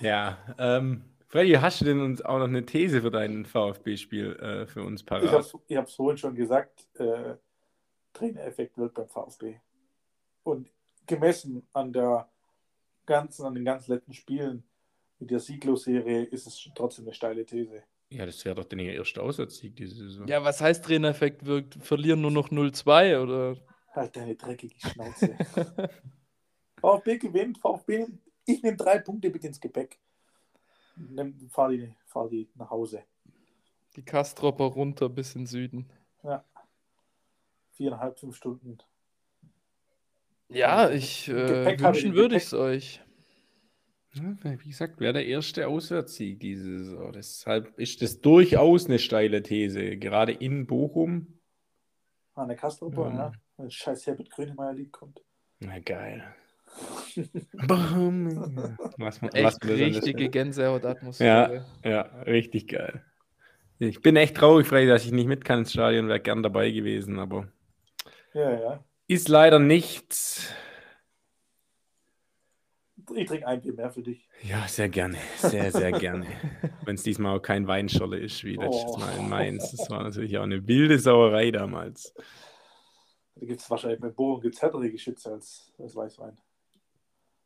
[0.00, 4.66] Ja, ähm, Freddy, hast du denn uns auch noch eine These für dein VfB-Spiel äh,
[4.66, 5.52] für uns parat?
[5.66, 7.36] Ich habe es vorhin schon gesagt, äh,
[8.12, 9.56] Trainereffekt wird beim VfB.
[10.42, 10.70] Und
[11.06, 12.28] gemessen an der
[13.06, 14.64] ganzen, an den ganz letzten Spielen
[15.18, 17.82] mit der Sieglos-Serie ist es trotzdem eine steile These.
[18.10, 20.26] Ja, das wäre doch der erste Auswärtssieg diese Saison.
[20.26, 21.76] Ja, was heißt Trainereffekt wirkt?
[21.80, 23.56] Verlieren nur noch 0-2 oder?
[23.92, 25.36] Halt deine dreckige Schnauze.
[26.80, 28.06] VfB gewinnt, VfB,
[28.46, 29.98] ich nehme drei Punkte mit ins Gepäck.
[30.96, 33.04] Nimm, fahr, die, fahr die nach Hause.
[33.96, 35.90] Die Kastropper runter bis in Süden.
[36.22, 36.44] Ja.
[37.72, 38.78] Viereinhalb, fünf Stunden.
[40.48, 43.00] Ja, ich äh, wünschen würde ich es euch.
[44.14, 47.12] Ja, wie gesagt, wäre der erste Auswärtssieg diese Saison.
[47.12, 49.96] Deshalb ist das durchaus eine steile These.
[49.96, 51.38] Gerade in Bochum.
[52.34, 53.16] Ah, eine Kastropper, ja.
[53.16, 53.32] ja.
[53.62, 55.22] Wenn scheiß Herbert Grönemeyer-Lied kommt.
[55.60, 56.24] Na geil.
[58.96, 61.64] was, echt richtige Gänsehaut-Atmosphäre.
[61.84, 63.04] Ja, ja, richtig geil.
[63.78, 66.72] Ich bin echt traurig, Freddy, dass ich nicht mit kann ins Stadion, wäre gern dabei
[66.72, 67.46] gewesen, aber
[68.34, 68.84] ja, ja.
[69.06, 70.52] ist leider nichts.
[73.14, 74.28] Ich trinke ein Bier mehr für dich.
[74.42, 75.18] Ja, sehr gerne.
[75.36, 76.26] Sehr, sehr gerne.
[76.84, 78.98] Wenn es diesmal auch kein Weinscholle ist, wie letztes oh.
[78.98, 79.70] Mal in Mainz.
[79.70, 82.12] Das war natürlich auch eine wilde Sauerei damals.
[83.34, 86.36] Da gibt es wahrscheinlich bei Bohren gibt's härtere Geschütze als, als Weißwein.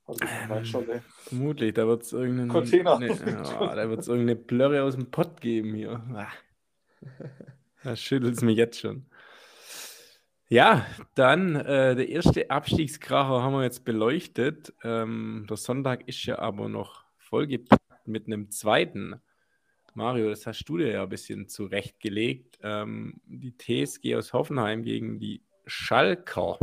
[0.07, 2.99] Also ähm, vermutlich, da wird es irgendeine, Container.
[2.99, 3.11] Ne,
[3.61, 6.01] oh, da wird es irgendeine Blöre aus dem Pott geben hier.
[6.14, 6.29] Ah.
[7.83, 9.07] Da schüttelt es mich jetzt schon.
[10.49, 14.72] Ja, dann äh, der erste Abstiegskracher haben wir jetzt beleuchtet.
[14.85, 19.20] Ähm, der Sonntag ist ja aber noch vollgepackt mit einem zweiten.
[19.94, 22.59] Mario, das hast du dir ja ein bisschen zurechtgelegt.
[22.62, 26.59] Ähm, die TSG aus Hoffenheim gegen die Schalker.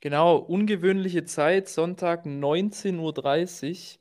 [0.00, 4.00] Genau, ungewöhnliche Zeit, Sonntag 19.30 Uhr.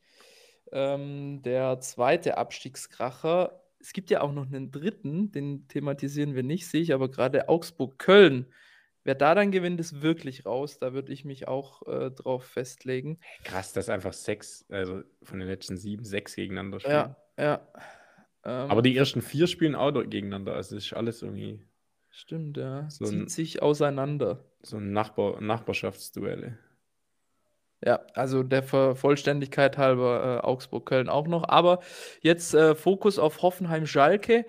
[0.72, 3.64] Ähm, der zweite Abstiegskracher.
[3.80, 7.50] Es gibt ja auch noch einen dritten, den thematisieren wir nicht, sehe ich aber gerade
[7.50, 8.48] Augsburg-Köln.
[9.06, 10.80] Wer da dann gewinnt, ist wirklich raus.
[10.80, 13.20] Da würde ich mich auch äh, drauf festlegen.
[13.44, 17.16] Krass, dass einfach sechs, also von den letzten sieben, sechs gegeneinander spielen.
[17.38, 17.68] Ja, ja.
[18.46, 20.54] Ähm, aber die ersten vier spielen auch gegeneinander.
[20.54, 21.60] Also ist alles irgendwie.
[22.16, 22.88] Stimmt, ja.
[22.92, 24.46] So Zieht ein, sich auseinander.
[24.62, 26.60] So ein Nachbar Nachbarschaftsduelle.
[27.84, 31.50] Ja, also der Vollständigkeit halber äh, Augsburg-Köln auch noch.
[31.50, 31.80] Aber
[32.22, 34.46] jetzt äh, Fokus auf Hoffenheim-Schalke.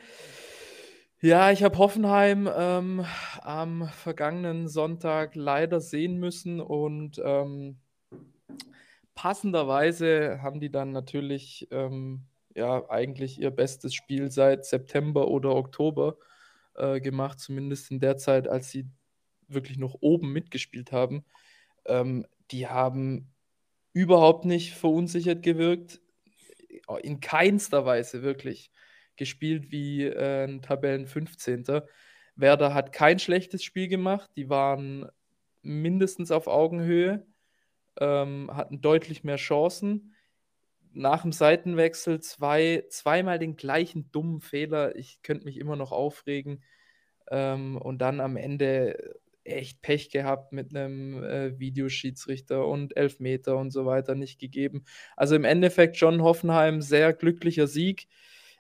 [1.20, 3.07] Ja, ich habe Hoffenheim ähm,
[3.40, 7.79] am vergangenen Sonntag leider sehen müssen und ähm,
[9.14, 16.18] passenderweise haben die dann natürlich ähm, ja eigentlich ihr bestes Spiel seit September oder Oktober
[16.76, 18.87] äh, gemacht, zumindest in der Zeit, als sie
[19.48, 21.24] wirklich noch oben mitgespielt haben.
[21.87, 23.32] Ähm, die haben
[23.92, 26.00] überhaupt nicht verunsichert gewirkt,
[27.02, 28.70] in keinster Weise wirklich
[29.16, 31.64] gespielt wie äh, ein Tabellen 15.
[32.37, 35.06] Werder hat kein schlechtes Spiel gemacht, die waren
[35.62, 37.26] mindestens auf Augenhöhe,
[38.00, 40.13] ähm, hatten deutlich mehr Chancen.
[40.94, 44.96] Nach dem Seitenwechsel zwei, zweimal den gleichen dummen Fehler.
[44.96, 46.62] Ich könnte mich immer noch aufregen.
[47.30, 53.70] Ähm, und dann am Ende echt Pech gehabt mit einem äh, Videoschiedsrichter und Elfmeter und
[53.70, 54.85] so weiter nicht gegeben.
[55.16, 58.09] Also im Endeffekt John Hoffenheim sehr glücklicher Sieg,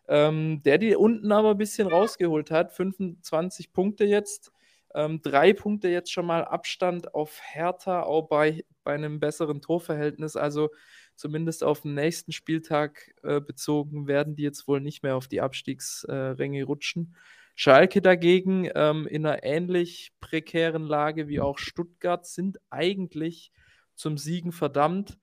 [0.08, 2.72] ähm, der die unten aber ein bisschen rausgeholt hat.
[2.72, 4.52] 25 Punkte jetzt,
[4.94, 10.36] ähm, drei Punkte jetzt schon mal Abstand auf Hertha, auch bei, bei einem besseren Torverhältnis.
[10.36, 10.70] Also
[11.16, 15.40] zumindest auf den nächsten Spieltag äh, bezogen werden die jetzt wohl nicht mehr auf die
[15.40, 17.16] Abstiegsränge äh, rutschen.
[17.56, 23.52] Schalke dagegen ähm, in einer ähnlich prekären Lage wie auch Stuttgart sind eigentlich
[23.94, 25.18] zum Siegen verdammt.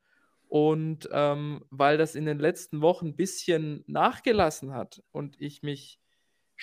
[0.48, 6.01] Und ähm, weil das in den letzten Wochen ein bisschen nachgelassen hat und ich mich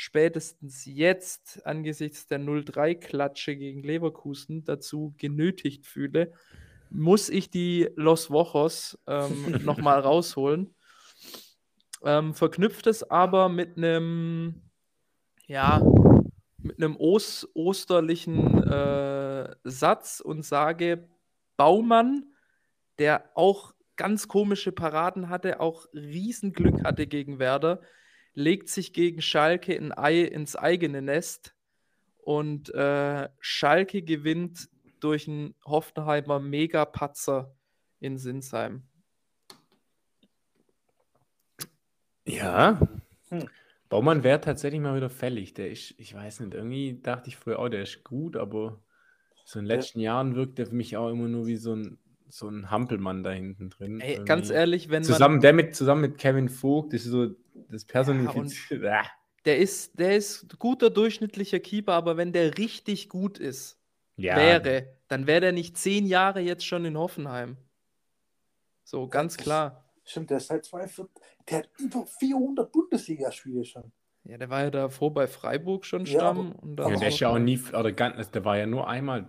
[0.01, 6.33] spätestens jetzt angesichts der 0-3-Klatsche gegen Leverkusen dazu genötigt fühle,
[6.89, 10.73] muss ich die Los Wochos ähm, nochmal rausholen.
[12.05, 14.63] Ähm, verknüpft es aber mit einem,
[15.49, 15.83] ja,
[16.59, 21.09] mit einem Os osterlichen äh, Satz und sage,
[21.57, 22.25] Baumann,
[23.01, 27.81] der auch ganz komische Paraden hatte, auch Riesenglück hatte gegen Werder,
[28.39, 31.57] legt sich gegen Schalke ein Ei ins eigene Nest
[32.19, 34.69] und äh, Schalke gewinnt
[35.01, 37.53] durch einen Hoffenheimer Megapatzer
[37.99, 38.85] in Sinsheim.
[42.27, 42.81] Ja.
[43.31, 43.49] Hm.
[43.89, 45.55] Baumann wäre tatsächlich mal wieder fällig.
[45.55, 48.81] Der ist, ich weiß nicht, irgendwie dachte ich früher, oh, der ist gut, aber
[49.45, 50.13] so in den letzten ja.
[50.13, 51.99] Jahren wirkt er für mich auch immer nur wie so ein,
[52.29, 54.01] so ein Hampelmann da hinten drin.
[54.01, 55.43] Ey, ganz ehrlich, wenn zusammen, man.
[55.43, 57.29] Der mit, zusammen mit Kevin Vogt, das ist so
[57.69, 58.83] das Personifiziert.
[58.83, 59.05] Ja,
[59.45, 63.81] der ist, der ist guter durchschnittlicher Keeper, aber wenn der richtig gut ist,
[64.17, 64.37] ja.
[64.37, 67.57] wäre, dann wäre der nicht zehn Jahre jetzt schon in Hoffenheim.
[68.85, 69.85] So, ganz klar.
[70.05, 71.23] Stimmt, der ist seit 2014.
[71.49, 73.93] Der hat über 400 Bundesligaspiele schon.
[74.25, 76.55] Ja, der war ja davor bei Freiburg schon Stamm.
[76.55, 79.29] Ja, und ja der ist ja auch nie, oder ganz, der war ja nur einmal,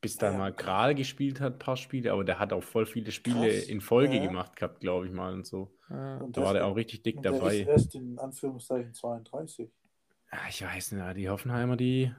[0.00, 2.86] bis da ja, mal gerade gespielt hat, ein paar Spiele, aber der hat auch voll
[2.86, 3.64] viele Spiele Krass.
[3.64, 4.26] in Folge ja.
[4.26, 5.72] gemacht gehabt, glaube ich mal und so.
[5.88, 7.58] Und da war der auch richtig dick dabei.
[7.58, 9.70] Der ist erst in Anführungszeichen 32.
[10.32, 12.12] Ja, ich weiß nicht, die Hoffenheimer, die.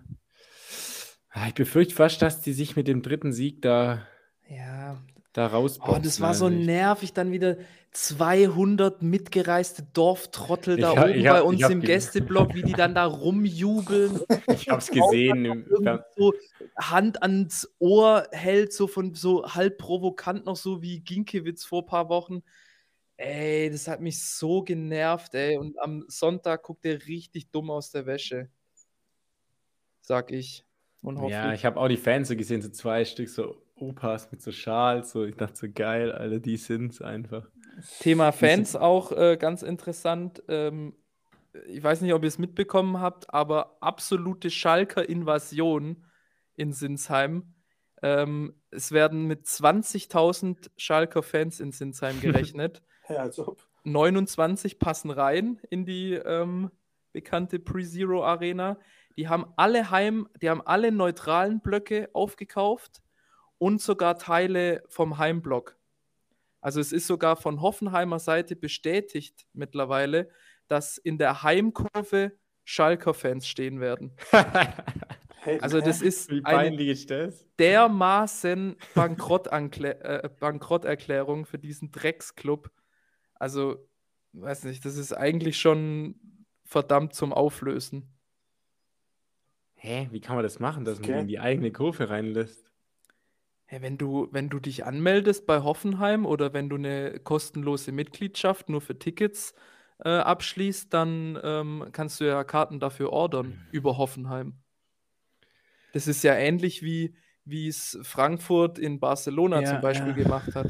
[1.48, 4.08] Ich befürchte fast, dass die sich mit dem dritten Sieg da
[4.50, 4.98] ja,
[5.38, 5.96] da rausboxen.
[5.96, 7.58] Oh, das war so nervig, dann wieder
[7.92, 13.06] 200 mitgereiste Dorftrottel da hab, oben hab, bei uns im Gästeblock, wie die dann da
[13.06, 14.22] rumjubeln.
[14.48, 15.66] Ich hab's gesehen.
[16.16, 16.34] so
[16.76, 21.86] Hand ans Ohr hält, so von so halb provokant noch so wie Ginkiewicz vor ein
[21.86, 22.42] paar Wochen.
[23.18, 25.58] Ey, das hat mich so genervt, ey.
[25.58, 28.50] Und am Sonntag guckt er richtig dumm aus der Wäsche.
[30.02, 30.64] Sag ich.
[31.28, 34.52] Ja, ich habe auch die Fans so gesehen, so zwei Stück, so Opas mit so
[34.52, 37.48] Schals, so ich dachte so geil, Alter, die sind's einfach.
[38.00, 40.42] Thema Fans auch äh, ganz interessant.
[40.48, 40.96] Ähm,
[41.68, 46.06] ich weiß nicht, ob ihr es mitbekommen habt, aber absolute Schalker-Invasion
[46.56, 47.54] in Sinsheim.
[48.02, 52.82] Ähm, es werden mit 20.000 Schalker-Fans in Sinsheim gerechnet.
[53.10, 53.66] ja, als ob.
[53.84, 56.72] 29 passen rein in die ähm,
[57.14, 58.78] bekannte Pre-Zero Arena.
[59.16, 63.02] Die haben alle Heim, die haben alle neutralen Blöcke aufgekauft
[63.58, 65.78] und sogar Teile vom Heimblock.
[66.62, 70.30] Also es ist sogar von Hoffenheimer Seite bestätigt mittlerweile,
[70.68, 72.34] dass in der Heimkurve
[72.66, 74.14] Schalker-Fans stehen werden.
[75.62, 77.48] also das ist Wie ist das?
[77.58, 82.70] dermaßen äh, Bankrotterklärung für diesen Drecksclub.
[83.36, 83.88] Also,
[84.34, 86.16] weiß nicht, das ist eigentlich schon
[86.66, 88.14] verdammt zum Auflösen.
[89.76, 91.22] Hä, wie kann man das machen, dass man okay.
[91.22, 92.74] in die eigene Kurve reinlässt?
[93.68, 98.70] Hey, wenn du, wenn du dich anmeldest bei Hoffenheim oder wenn du eine kostenlose Mitgliedschaft
[98.70, 99.54] nur für Tickets
[100.04, 104.56] äh, abschließt, dann ähm, kannst du ja Karten dafür ordern über Hoffenheim.
[105.94, 107.16] Das ist ja ähnlich wie
[107.48, 110.24] wie es Frankfurt in Barcelona ja, zum Beispiel ja.
[110.24, 110.68] gemacht hat.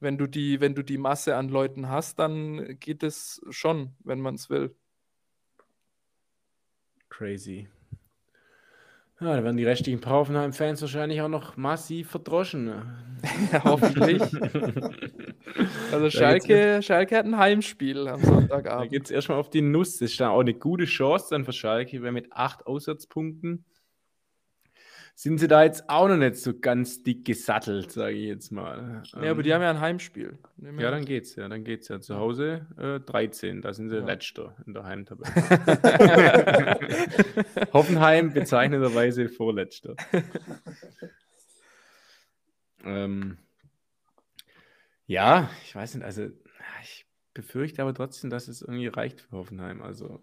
[0.00, 4.20] Wenn du, die, wenn du die Masse an Leuten hast, dann geht es schon, wenn
[4.20, 4.76] man es will.
[7.08, 7.68] Crazy.
[9.18, 12.66] Ja, da werden die restlichen Paufenheim-Fans wahrscheinlich auch noch massiv verdroschen.
[13.52, 14.20] ja, hoffentlich.
[15.90, 18.84] also Schalke, Schalke hat ein Heimspiel am Sonntagabend.
[18.84, 19.98] Da geht es erstmal auf die Nuss.
[19.98, 23.64] Das ist dann auch eine gute Chance dann für Schalke, weil mit acht Auswärtspunkten
[25.18, 29.02] sind sie da jetzt auch noch nicht so ganz dick gesattelt, sage ich jetzt mal.
[29.22, 30.38] Ja, aber die haben ja ein Heimspiel.
[30.58, 31.48] Ja, dann geht's ja.
[31.48, 32.02] Dann geht's ja.
[32.02, 34.04] Zu Hause äh, 13, da sind sie ja.
[34.04, 35.32] letzter in der Heimtabelle.
[37.72, 39.96] Hoffenheim bezeichnenderweise vorletzter.
[42.84, 43.38] ähm,
[45.06, 46.28] ja, ich weiß nicht, also
[46.82, 49.80] ich befürchte aber trotzdem, dass es irgendwie reicht für Hoffenheim.
[49.80, 50.20] Also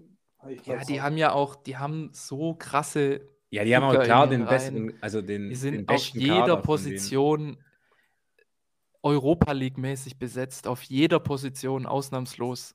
[0.66, 4.45] ja, die haben ja auch, die haben so krasse ja, die haben auch klar den
[4.45, 7.58] besten, also den, die sind den auf jeder Position
[9.04, 12.74] Europa League mäßig besetzt, auf jeder Position ausnahmslos.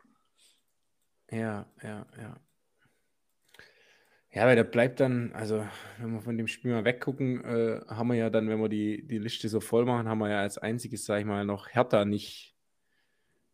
[1.33, 2.41] Ja, ja, ja.
[4.31, 5.67] Ja, weil da bleibt dann, also
[5.99, 9.05] wenn wir von dem Spiel mal weggucken, äh, haben wir ja dann, wenn wir die,
[9.05, 12.05] die Liste so voll machen, haben wir ja als einziges, sag ich mal, noch Hertha
[12.05, 12.55] nicht,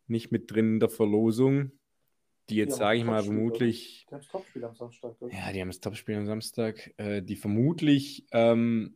[0.05, 1.71] nicht mit drin in der Verlosung
[2.49, 4.05] die jetzt, sage ich mal, vermutlich.
[4.09, 5.15] Die haben das Topspiel am Samstag.
[5.19, 5.33] Oder?
[5.33, 6.93] Ja, die haben das Topspiel am Samstag.
[6.97, 8.93] Äh, die vermutlich ähm,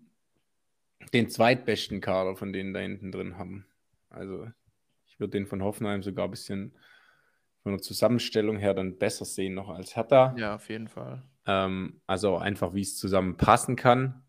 [1.14, 3.66] den zweitbesten Kader von denen da hinten drin haben.
[4.10, 4.48] Also,
[5.08, 6.74] ich würde den von Hoffenheim sogar ein bisschen
[7.64, 10.36] von der Zusammenstellung her dann besser sehen noch als Hertha.
[10.38, 11.24] Ja, auf jeden Fall.
[11.46, 14.24] Ähm, also einfach, wie es zusammen passen kann.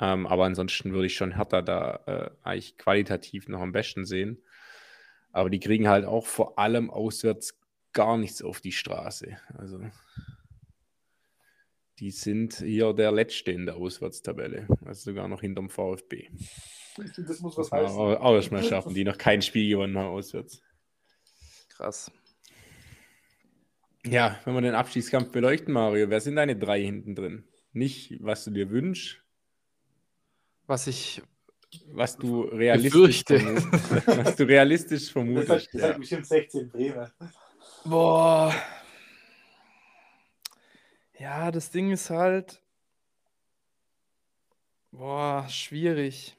[0.00, 4.42] Ähm, aber ansonsten würde ich schon Hertha da äh, eigentlich qualitativ noch am besten sehen.
[5.32, 7.58] Aber die kriegen halt auch vor allem auswärts
[7.98, 9.36] gar nichts auf die Straße.
[9.54, 9.80] Also
[11.98, 16.28] die sind hier der Letzte in der Auswärtstabelle, also sogar noch hinterm VfB.
[17.16, 17.96] Das muss was Das heißen.
[17.98, 20.62] auch, auch erstmal schaffen, die noch kein Spiel gewonnen haben auswärts.
[21.70, 22.10] Krass.
[24.06, 27.44] Ja, wenn wir den Abstiegskampf beleuchten, Mario, wer sind deine drei hinten drin?
[27.72, 29.20] Nicht, was du dir wünschst,
[30.66, 31.20] Was ich
[31.92, 33.38] was du realistisch, Befürchte.
[33.40, 35.50] vermut- was du realistisch Das vermutest.
[35.50, 35.80] das Ja.
[35.80, 37.12] sagt bestimmt 16 Bremer.
[37.84, 38.54] Boah.
[41.18, 42.60] Ja, das Ding ist halt.
[44.90, 46.36] Boah, schwierig.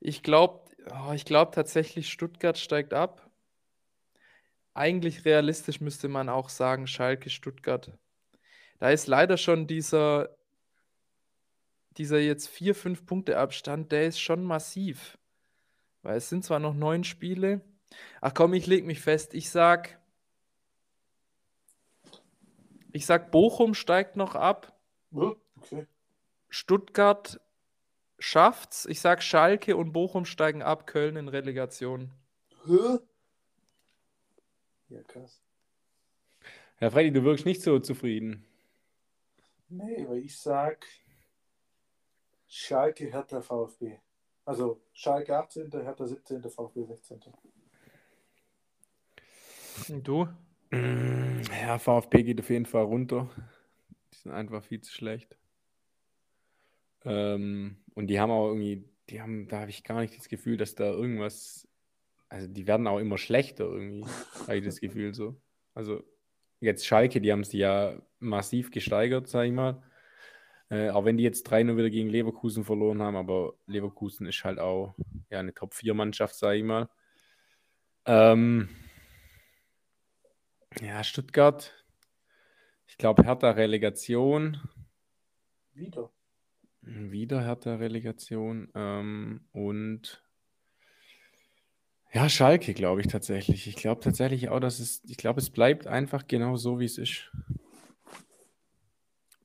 [0.00, 3.30] Ich glaube, oh, ich glaube tatsächlich, Stuttgart steigt ab.
[4.74, 7.92] Eigentlich realistisch müsste man auch sagen, Schalke, Stuttgart.
[8.80, 10.36] Da ist leider schon dieser,
[11.96, 15.16] dieser jetzt vier, fünf Punkte Abstand, der ist schon massiv.
[16.02, 17.60] Weil es sind zwar noch neun Spiele.
[18.20, 19.32] Ach komm, ich leg mich fest.
[19.32, 19.98] Ich sag,
[22.94, 24.72] ich sag, Bochum steigt noch ab.
[25.12, 25.86] Okay.
[26.48, 27.40] Stuttgart
[28.20, 28.86] schafft's.
[28.86, 30.86] Ich sag, Schalke und Bochum steigen ab.
[30.86, 32.12] Köln in Relegation.
[32.66, 32.98] Hä?
[34.90, 35.42] Ja, krass.
[36.76, 38.46] Herr Freddy, du wirkst nicht so zufrieden.
[39.68, 40.86] Nee, weil ich sag
[42.46, 43.98] Schalke, Hertha, VfB.
[44.44, 47.20] Also Schalke 18., Hertha 17., VfB 16.
[49.88, 50.28] Und du?
[51.50, 53.30] Ja, VfB geht auf jeden Fall runter.
[54.12, 55.36] Die sind einfach viel zu schlecht.
[57.04, 60.56] Ähm, und die haben auch irgendwie, die haben, da habe ich gar nicht das Gefühl,
[60.56, 61.68] dass da irgendwas,
[62.28, 64.08] also die werden auch immer schlechter irgendwie,
[64.46, 65.40] habe ich das Gefühl so.
[65.74, 66.02] Also
[66.60, 69.82] jetzt Schalke, die haben sie ja massiv gesteigert, sage ich mal.
[70.70, 74.58] Äh, auch wenn die jetzt 3-0 wieder gegen Leverkusen verloren haben, aber Leverkusen ist halt
[74.58, 74.94] auch
[75.30, 76.88] ja, eine Top-4-Mannschaft, sage ich mal.
[78.06, 78.68] Ähm,
[80.80, 81.72] ja, Stuttgart.
[82.86, 84.60] Ich glaube, Hertha Relegation.
[85.72, 86.10] Wieder.
[86.82, 88.68] Wieder Hertha Relegation.
[88.74, 90.22] Ähm, und
[92.12, 93.66] ja, Schalke, glaube ich tatsächlich.
[93.66, 96.98] Ich glaube tatsächlich auch, dass es, ich glaube, es bleibt einfach genau so, wie es
[96.98, 97.32] ist.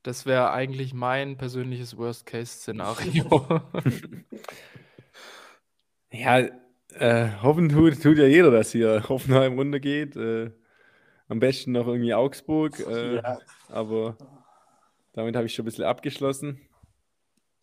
[0.04, 3.62] Das wäre eigentlich mein persönliches Worst-Case-Szenario.
[6.12, 6.40] Ja,
[6.96, 10.16] äh, hoffen tut, tut ja jeder, dass hier Hoffenheim runtergeht.
[10.16, 10.52] Äh,
[11.30, 12.80] am besten noch irgendwie Augsburg.
[12.80, 13.40] Äh, ja.
[13.70, 14.18] Aber
[15.14, 16.60] damit habe ich schon ein bisschen abgeschlossen.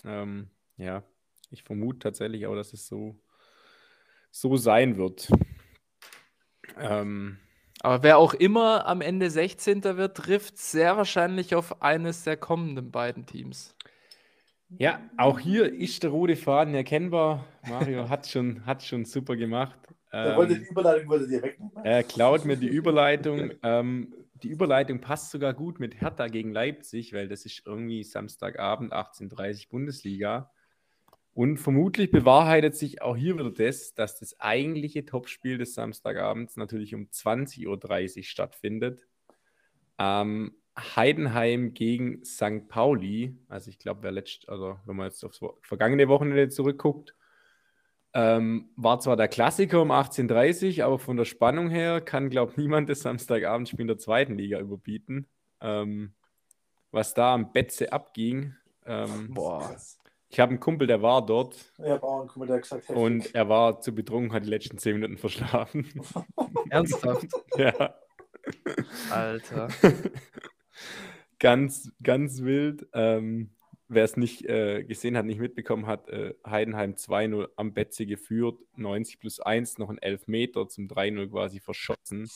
[0.05, 1.03] Ähm, ja,
[1.51, 3.19] ich vermute tatsächlich auch, dass es so,
[4.31, 5.29] so sein wird.
[6.79, 7.39] Ähm,
[7.81, 9.83] Aber wer auch immer am Ende 16.
[9.83, 13.75] wird, trifft sehr wahrscheinlich auf eines der kommenden beiden Teams.
[14.69, 17.47] ja, auch hier ist der rote Faden erkennbar.
[17.69, 19.79] Mario hat schon, hat schon super gemacht.
[20.25, 21.73] Er wollte die Ähm, Überleitung wollte dir wegnehmen.
[21.85, 23.53] er klaut mir die Überleitung.
[23.63, 28.93] Ähm, die Überleitung passt sogar gut mit Hertha gegen Leipzig, weil das ist irgendwie Samstagabend
[28.93, 30.51] 18.30 Uhr Bundesliga.
[31.35, 36.95] Und vermutlich bewahrheitet sich auch hier wieder das, dass das eigentliche Topspiel des Samstagabends natürlich
[36.95, 39.07] um 20.30 Uhr stattfindet.
[39.99, 42.69] Ähm, Heidenheim gegen St.
[42.69, 43.37] Pauli.
[43.49, 47.15] Also ich glaube, wer letzt, also wenn man jetzt aufs vergangene Wochenende zurückguckt,
[48.17, 52.53] ähm, war zwar der Klassiker um 18.30 Uhr, aber von der Spannung her kann, glaube
[52.53, 55.27] ich, niemand das Samstagabendspiel in der zweiten Liga überbieten.
[55.61, 56.15] Ähm,
[56.91, 58.55] was da am Betze abging.
[58.87, 59.77] Ähm, Boah.
[60.31, 62.89] ich habe einen Kumpel, der war dort Ich habe auch einen Kumpel, der hat gesagt,
[62.89, 62.97] heftig.
[62.97, 65.87] und er war zu betrunken, hat die letzten zehn Minuten verschlafen.
[66.71, 67.27] Ernsthaft?
[67.59, 67.97] ja,
[69.11, 69.69] Alter.
[71.39, 72.87] ganz, ganz wild.
[72.95, 73.51] Ähm,
[73.89, 78.59] Wer es nicht äh, gesehen hat, nicht mitbekommen hat, äh, Heidenheim 2-0 am Betze geführt,
[78.77, 82.29] 90 plus 1, noch ein Elfmeter zum 3-0 quasi verschossen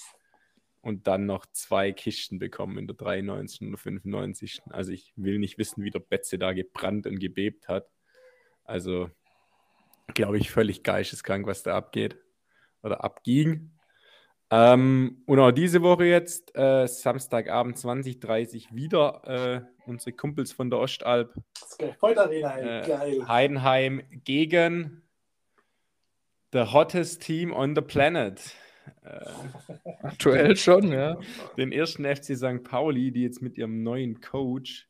[0.81, 3.63] und dann noch zwei Kisten bekommen in der 93.
[3.63, 4.63] und der 95.
[4.71, 7.89] Also ich will nicht wissen, wie der Betze da gebrannt und gebebt hat.
[8.65, 9.11] Also
[10.15, 12.17] glaube ich völlig geisteskrank, was da abgeht
[12.83, 13.73] oder abging.
[14.53, 20.81] Ähm, und auch diese Woche jetzt, äh, Samstagabend 20.30 wieder äh, unsere Kumpels von der
[20.81, 21.97] Ostalb Das ist geil.
[22.03, 23.29] Heute Arena, äh, geil.
[23.29, 25.03] Heidenheim gegen
[26.53, 28.41] the hottest team on the planet.
[29.05, 29.25] Äh,
[30.03, 31.19] Aktuell schon, ja.
[31.57, 32.65] den ersten FC St.
[32.65, 34.89] Pauli, die jetzt mit ihrem neuen Coach,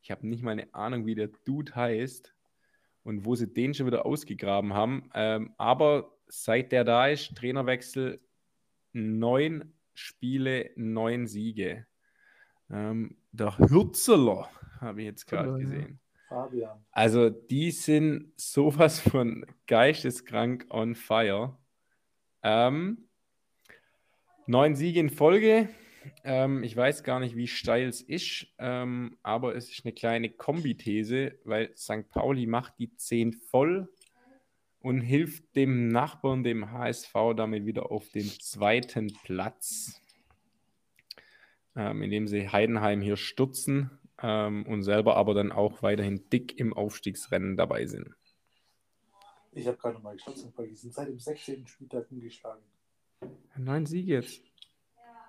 [0.00, 2.32] ich habe nicht mal eine Ahnung, wie der Dude heißt
[3.02, 5.10] und wo sie den schon wieder ausgegraben haben.
[5.14, 8.20] Ähm, aber seit der da ist, Trainerwechsel,
[8.92, 11.86] neun Spiele, neun Siege.
[12.70, 16.00] Ähm, der Hürzeler habe ich jetzt gerade gesehen.
[16.28, 16.84] Fabian.
[16.90, 21.58] Also, die sind sowas von geisteskrank on fire.
[22.42, 23.08] Ähm,
[24.46, 25.68] neun Siege in Folge.
[26.24, 30.30] Ähm, ich weiß gar nicht, wie steil es ist, ähm, aber es ist eine kleine
[30.30, 32.08] Kombithese, weil St.
[32.10, 33.88] Pauli macht die 10 voll
[34.82, 40.00] und hilft dem Nachbarn, dem HSV, damit wieder auf den zweiten Platz,
[41.76, 46.72] ähm, indem sie Heidenheim hier stutzen ähm, und selber aber dann auch weiterhin dick im
[46.72, 48.14] Aufstiegsrennen dabei sind.
[49.52, 50.54] Ich habe gerade mal geschaut, St.
[50.54, 51.66] Pauli die sind seit dem 16.
[51.66, 52.62] Spieltag umgeschlagen.
[53.56, 54.42] Neun Siege jetzt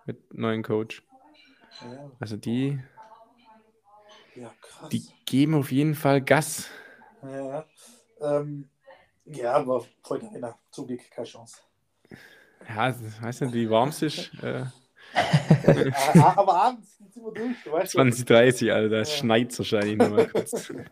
[0.06, 1.04] mit neuen Coach.
[1.82, 2.80] Ja, Also die,
[4.36, 4.90] ja krass.
[4.90, 6.70] die geben auf jeden Fall Gas.
[7.22, 7.66] Ja, ja.
[8.22, 8.70] Ähm,
[9.26, 11.58] ja, aber heute einer Zugig keine Chance.
[12.68, 14.32] Ja, das heißt nicht, wie warm es ist.
[14.42, 14.66] Äh,
[16.16, 19.06] aber abends sind wir durch, du weißt 2030, Alter, da Ja.
[19.06, 20.72] schneit es wahrscheinlich nochmal kurz.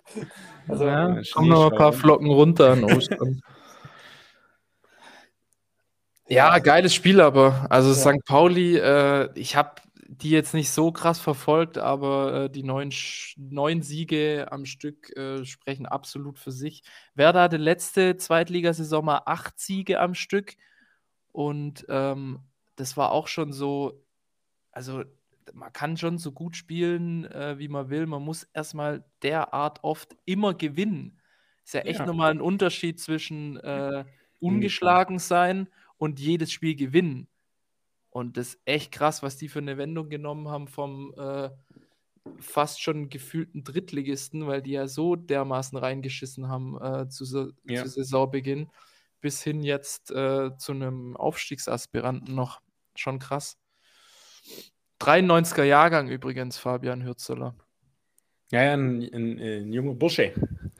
[0.68, 1.92] Also, ja, äh, kommen noch ein paar.
[1.92, 3.42] Flocken runter an Ostern.
[6.28, 7.66] ja, geiles Spiel aber.
[7.70, 7.96] Also Ja.
[8.14, 8.24] St.
[8.26, 9.82] Pauli, äh, ich habe
[10.14, 12.92] die jetzt nicht so krass verfolgt, aber äh, die neun,
[13.38, 16.84] neun Siege am Stück äh, sprechen absolut für sich.
[17.16, 20.58] Werder hatte letzte Zweitligasaison mal acht Siege am Stück
[21.32, 22.42] und ähm,
[22.76, 24.04] das war auch schon so,
[24.72, 25.04] also
[25.54, 28.06] man kann schon so gut spielen, äh, wie man will.
[28.08, 31.20] Man muss erstmal derart oft immer gewinnen.
[31.66, 32.06] Ist ja echt Ja.
[32.06, 34.06] nochmal ein Unterschied zwischen äh,
[34.40, 37.28] ungeschlagen sein und jedes Spiel gewinnen.
[38.12, 41.50] Und das ist echt krass, was die für eine Wendung genommen haben vom äh,
[42.40, 47.84] fast schon gefühlten Drittligisten, weil die ja so dermaßen reingeschissen haben äh, zu, Ja.
[47.84, 48.70] zu Saisonbeginn,
[49.22, 52.62] bis hin jetzt äh, zu einem Aufstiegsaspiranten noch.
[52.96, 53.58] Schon krass.
[55.00, 57.56] 93er Jahrgang übrigens, Fabian Hürzeler.
[58.52, 60.34] Ja, ja, ein, ein, ein junger Bursche.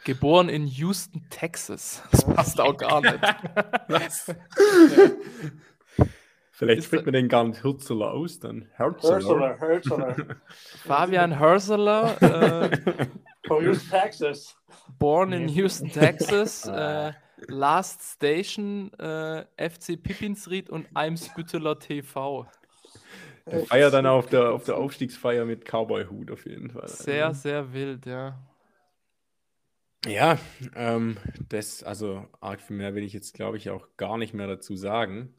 [0.04, 2.04] Geboren in Houston, Texas.
[2.12, 3.18] Das passt auch gar nicht.
[6.62, 9.60] Vielleicht spricht man den gar nicht Hürzeler aus, dann Hürzeler.
[9.60, 10.16] Hörseler.
[10.86, 12.78] Fabian Hürzeler, äh,
[13.48, 14.56] From Houston, Texas.
[15.00, 16.68] born in Houston, Texas.
[16.72, 17.10] Ah.
[17.10, 17.14] Äh,
[17.48, 22.46] Last Station, äh, FC Pippinsried und Eimsbütteler TV.
[23.48, 26.88] Der feiert dann auf der, auf der Aufstiegsfeier mit Cowboy-Hut auf jeden Fall.
[26.88, 28.38] Sehr, sehr wild, ja.
[30.06, 30.38] Ja,
[30.76, 31.18] ähm,
[31.50, 34.76] das, also arg viel mehr will ich jetzt, glaube ich, auch gar nicht mehr dazu
[34.76, 35.34] sagen.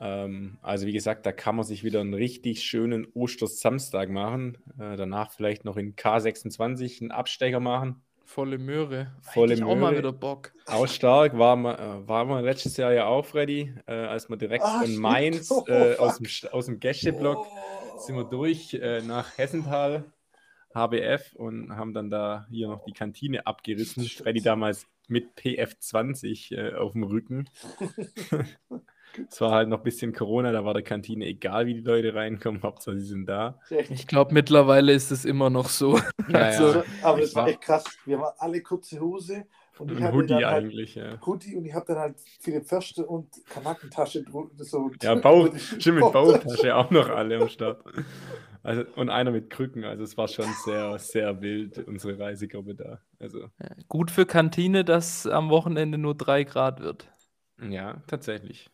[0.00, 4.58] Ähm, also wie gesagt, da kann man sich wieder einen richtig schönen Ostersamstag machen.
[4.78, 8.02] Äh, danach vielleicht noch in K26 einen Abstecher machen.
[8.24, 9.10] Volle Möhre.
[9.22, 9.98] Volle Hätte ich auch mal Möhre.
[9.98, 10.52] wieder Bock.
[10.66, 14.36] Auch stark, war man, äh, war man letztes Jahr ja auch, Freddy, äh, als wir
[14.36, 14.96] direkt Ah, von.
[14.96, 17.98] Mainz Oh, äh, aus, dem, aus dem Gästeblock Oh.
[18.00, 20.04] sind wir durch äh, nach Hessenthal,
[20.74, 24.04] HBF und haben dann da hier noch die Kantine abgerissen.
[24.04, 27.48] Freddy damals mit PF20 äh, auf dem Rücken.
[29.30, 32.14] Es war halt noch ein bisschen Corona, da war der Kantine egal, wie die Leute
[32.14, 33.58] reinkommen, Hauptsache sie sind da.
[33.90, 35.98] Ich glaube, mittlerweile ist es immer noch so.
[36.28, 36.84] Ja, Also, ja.
[37.02, 37.84] Aber das Es war echt krass.
[38.04, 39.46] Wir haben alle kurze Hose
[39.78, 41.18] und ich Ein hatte Hoodie dann halt eigentlich, ja.
[41.26, 44.64] Hoodie und ich habe dann halt viele Förste und Kanackentasche drunter.
[44.64, 45.48] So Ja, Bau,
[45.78, 47.82] stimmt, mit Bautasche auch noch alle am Start.
[48.62, 53.00] Also, und einer mit Krücken, also es war schon sehr, sehr wild, unsere Reisegruppe da.
[53.18, 53.48] Also,
[53.88, 57.08] gut für Kantine, dass am Wochenende nur 3 Grad wird.
[57.70, 58.70] ja, tatsächlich.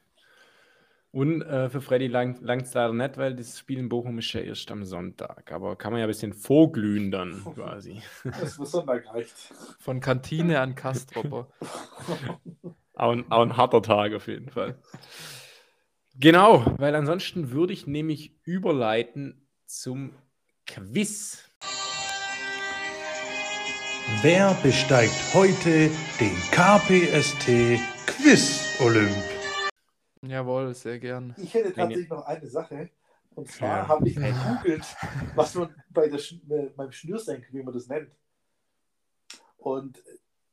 [1.15, 4.33] Und äh, für Freddy lang langt es leider nicht, weil das Spiel in Bochum ist
[4.33, 5.53] ja erst am Sonntag.
[5.53, 8.03] Aber kann man ja ein bisschen vorglühen dann quasi.
[8.25, 9.33] Das für Sonntag reicht.
[9.79, 11.47] Von Kantine an Kastropper.
[12.97, 14.79] Auch ein, auch ein harter Tag auf jeden Fall.
[16.21, 20.12] Genau, weil ansonsten würde ich nämlich überleiten zum
[20.65, 21.51] Quiz.
[24.23, 25.91] Wer besteigt heute
[26.21, 29.34] den KPST Quiz Olymp?
[30.27, 31.35] Jawohl, sehr gern.
[31.39, 32.91] Ich hätte tatsächlich noch eine Sache.
[33.35, 33.89] Und zwar Ja.
[33.89, 34.85] habe ich gegoogelt,
[35.35, 38.11] was man bei der, Sch- äh, beim Schnürsenkel, wie man das nennt.
[39.57, 40.03] Und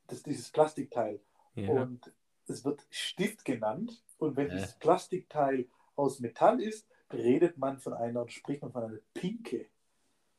[0.07, 1.19] das ist dieses Plastikteil.
[1.55, 1.69] Ja.
[1.81, 2.11] Und
[2.47, 4.03] es wird Stift genannt.
[4.17, 4.55] Und wenn Äh.
[4.55, 9.67] dieses Plastikteil aus Metall ist, redet man von einer, spricht man von einer Pinke.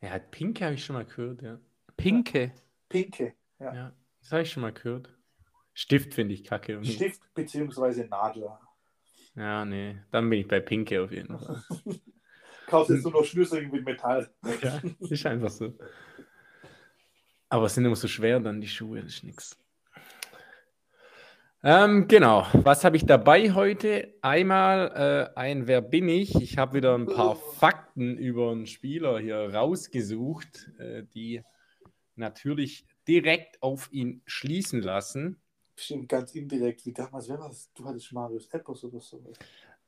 [0.01, 1.59] Ja, Pinke habe ich schon mal gehört, ja.
[1.97, 2.53] Pinke.
[2.89, 3.35] Pinke.
[3.61, 3.75] Ja.
[3.75, 5.15] Ja, das habe ich schon mal gehört.
[5.75, 6.73] Stift finde ich kacke.
[6.73, 6.93] irgendwie.
[6.93, 8.07] Stift bzw.
[8.09, 8.51] Nadel.
[9.35, 11.63] Ja, nee, dann bin ich bei Pinke auf jeden Fall.
[12.67, 14.31] Kaufst jetzt nur noch Schnürsenkel mit Metall.
[14.63, 15.75] ja, ist einfach so.
[17.49, 19.59] Aber es sind immer so schwer dann die Schuhe, das ist nix.
[21.65, 24.15] Ähm, genau, was habe ich dabei heute?
[24.23, 26.35] Einmal äh, ein Wer bin ich?
[26.37, 31.43] Ich habe wieder ein paar Fakten über einen Spieler hier rausgesucht, äh, die
[32.17, 35.42] natürlich direkt auf ihn schließen lassen.
[35.83, 37.73] Bestimmt ganz indirekt, wie damals, wer war das?
[37.75, 39.21] Du hattest Marius Eppers oder so.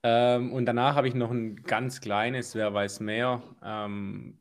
[0.02, 3.44] Ähm, und danach habe ich noch ein ganz kleines, wer weiß mehr.
[3.62, 4.40] Ähm,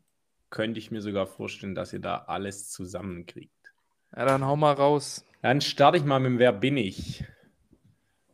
[0.50, 3.72] könnte ich mir sogar vorstellen, dass ihr da alles zusammenkriegt.
[4.16, 5.28] Ja, dann hau mal raus.
[5.44, 7.24] Dann starte ich mal mit Wer bin ich?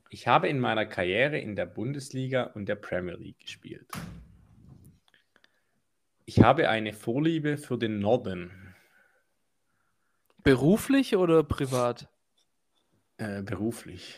[0.09, 3.91] Ich habe in meiner Karriere in der Bundesliga und der Premier League gespielt.
[6.24, 8.76] Ich habe eine Vorliebe für den Norden.
[10.41, 12.07] Beruflich oder privat?
[13.20, 14.17] Äh, beruflich.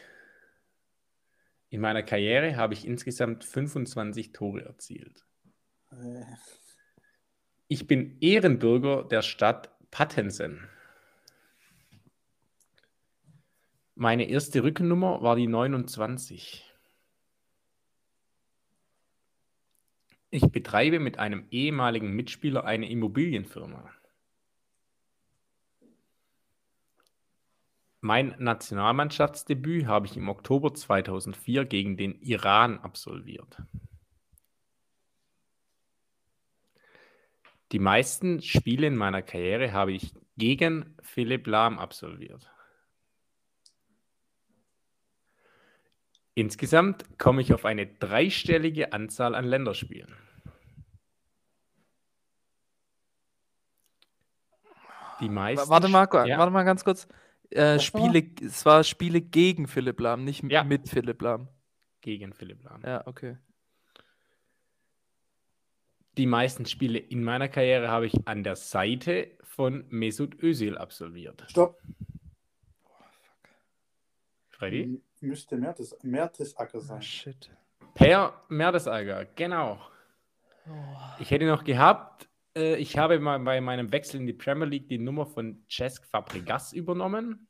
[1.70, 5.26] In meiner Karriere habe ich insgesamt 25 Tore erzielt.
[5.92, 6.24] Äh,
[7.68, 10.70] Ich bin Ehrenbürger der Stadt Pattensen.
[13.96, 16.64] Meine erste Rückennummer war die 29.
[20.30, 23.92] Ich betreibe mit einem ehemaligen Mitspieler eine Immobilienfirma.
[28.04, 33.62] Mein Nationalmannschaftsdebüt habe ich im Oktober 2004 gegen den Iran absolviert.
[37.72, 42.50] Die meisten Spiele in meiner Karriere habe ich gegen Philipp Lahm absolviert.
[46.34, 50.16] Insgesamt komme ich auf eine dreistellige Anzahl an Länderspielen.
[55.20, 56.40] Die meisten Warte mal, Ja.
[56.40, 57.08] warte mal ganz kurz.
[57.52, 57.80] Äh, war?
[57.80, 60.64] Spiele, es war Spiele gegen Philipp Lahm, nicht Ja.
[60.64, 61.50] mit Philipp Lahm.
[62.02, 62.82] gegen Philipp Lahm.
[62.86, 63.38] Ja, okay.
[66.18, 71.44] Die meisten Spiele in meiner Karriere habe ich an der Seite von Mesut Özil absolviert.
[71.48, 71.82] Stopp.
[74.50, 74.84] Freddy?
[74.84, 77.02] M- Müsste Mertes, Mertesacker sein.
[77.02, 77.52] shit.
[77.94, 79.80] Per Mertesacker, genau.
[81.20, 84.90] Ich hätte noch gehabt, äh, ich habe mal bei meinem Wechsel in die Premier League
[84.90, 87.48] die Nummer von Cesc Fabregas übernommen.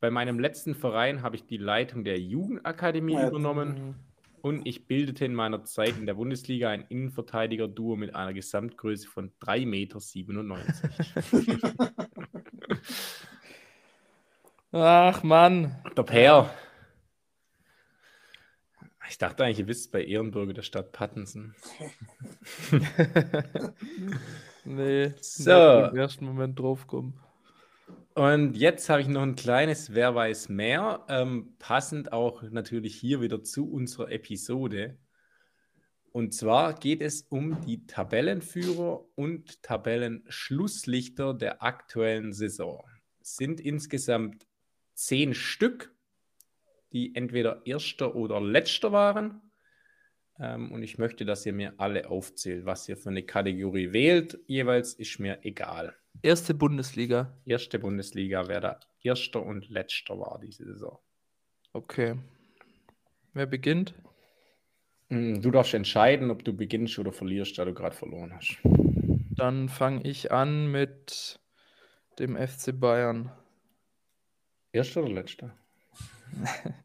[0.00, 3.96] Bei meinem letzten Verein habe ich die Leitung der Jugendakademie Ja, übernommen
[4.42, 9.32] und ich bildete in meiner Zeit in der Bundesliga ein Innenverteidiger-Duo mit einer Gesamtgröße von
[9.40, 9.98] 3,97 Meter.
[14.72, 15.76] Ach, Mann.
[15.96, 16.50] Der Per.
[19.14, 21.54] Ich dachte eigentlich, ihr wisst bei Ehrenbürger der Stadt Pattensen.
[24.64, 25.52] Nee, So.
[25.52, 27.14] im ersten Moment draufkommen.
[28.14, 33.20] Und jetzt habe ich noch ein kleines Wer weiß mehr, ähm, passend auch natürlich hier
[33.20, 34.98] wieder zu unserer Episode.
[36.10, 42.82] Und zwar geht es um die Tabellenführer und Tabellenschlusslichter der aktuellen Saison.
[43.20, 44.44] Es sind insgesamt
[44.94, 45.93] zehn Stück,
[46.94, 49.42] die entweder erster oder letzter waren.
[50.40, 54.38] Ähm, und ich möchte, dass ihr mir alle aufzählt, was ihr für eine Kategorie wählt.
[54.46, 57.36] Jeweils ist mir egal Erste Bundesliga.
[57.44, 60.98] erste Bundesliga, wer da erster und letzter war diese Saison.
[61.72, 62.16] Okay.
[63.32, 63.94] Wer beginnt?
[65.08, 68.56] Mm, Du darfst entscheiden, ob du beginnst oder verlierst, da du gerade verloren hast.
[69.36, 71.40] Dann fange ich an mit
[72.20, 73.32] dem FC Bayern.
[74.72, 75.56] Erster oder letzter?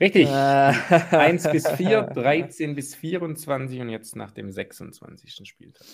[0.00, 0.28] Richtig.
[0.28, 0.30] Äh.
[0.30, 5.48] 1 bis 4, 13 bis 24 und jetzt nach dem 26.
[5.48, 5.86] Spieltag.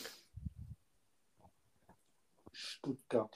[2.53, 3.35] Stuttgart.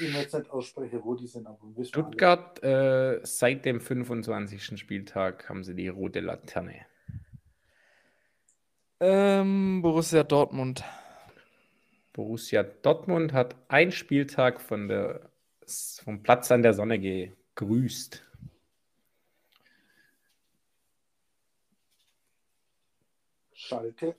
[0.00, 1.58] Ich will jetzt nicht aussprechen, wo die sind, aber.
[1.82, 4.78] Stuttgart, äh, seit dem 25.
[4.78, 6.86] Spieltag haben sie die rote Laterne.
[9.00, 10.84] Ähm, Borussia Dortmund.
[12.12, 15.30] Borussia Dortmund hat einen Spieltag von der,
[16.04, 18.27] vom Platz an der Sonne gegrüßt.
[23.68, 24.16] Schalke.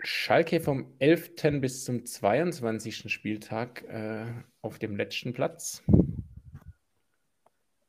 [0.00, 1.60] Schalke vom 11.
[1.62, 3.10] bis zum 22.
[3.10, 4.26] Spieltag äh,
[4.60, 5.82] auf dem letzten Platz.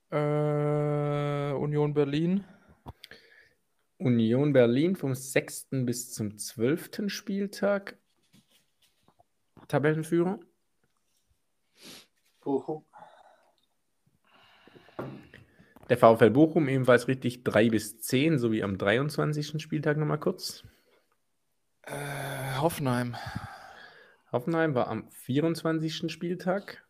[0.09, 2.45] Äh, Union Berlin.
[3.97, 5.67] Union Berlin vom 6.
[5.85, 7.09] bis zum 12.
[7.09, 7.97] Spieltag.
[9.67, 10.39] Tabellenführer.
[12.39, 12.85] Bochum.
[15.91, 19.61] Der VfL Bochum ebenfalls richtig 3 bis 10, sowie am 23.
[19.61, 20.63] Spieltag nochmal kurz.
[21.81, 23.17] Äh, Hoffenheim.
[24.31, 26.09] Hoffenheim war am 24.
[26.09, 26.81] Spieltag.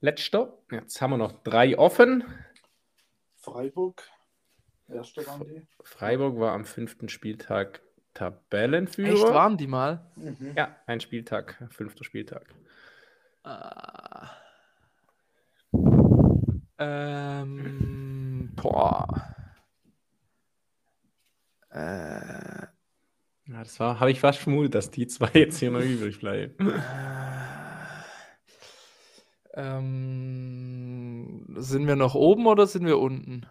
[0.00, 0.56] Letzter.
[0.70, 2.24] Jetzt haben wir noch drei offen.
[3.36, 4.02] Freiburg.
[4.88, 5.66] Erste waren die.
[5.82, 7.82] Freiburg war am fünften Spieltag
[8.14, 9.12] Tabellenführer.
[9.12, 10.10] Echt, waren die mal?
[10.16, 10.54] Mhm.
[10.56, 12.54] Ja, ein Spieltag, fünfter Spieltag.
[13.42, 14.30] Ah.
[16.78, 19.34] Ähm, boah.
[21.70, 22.66] Äh,
[23.46, 26.56] Ja, das war, habe ich fast vermutet, dass die zwei jetzt hier noch übrig bleiben.
[29.52, 33.46] Ähm, sind wir noch oben oder sind wir unten?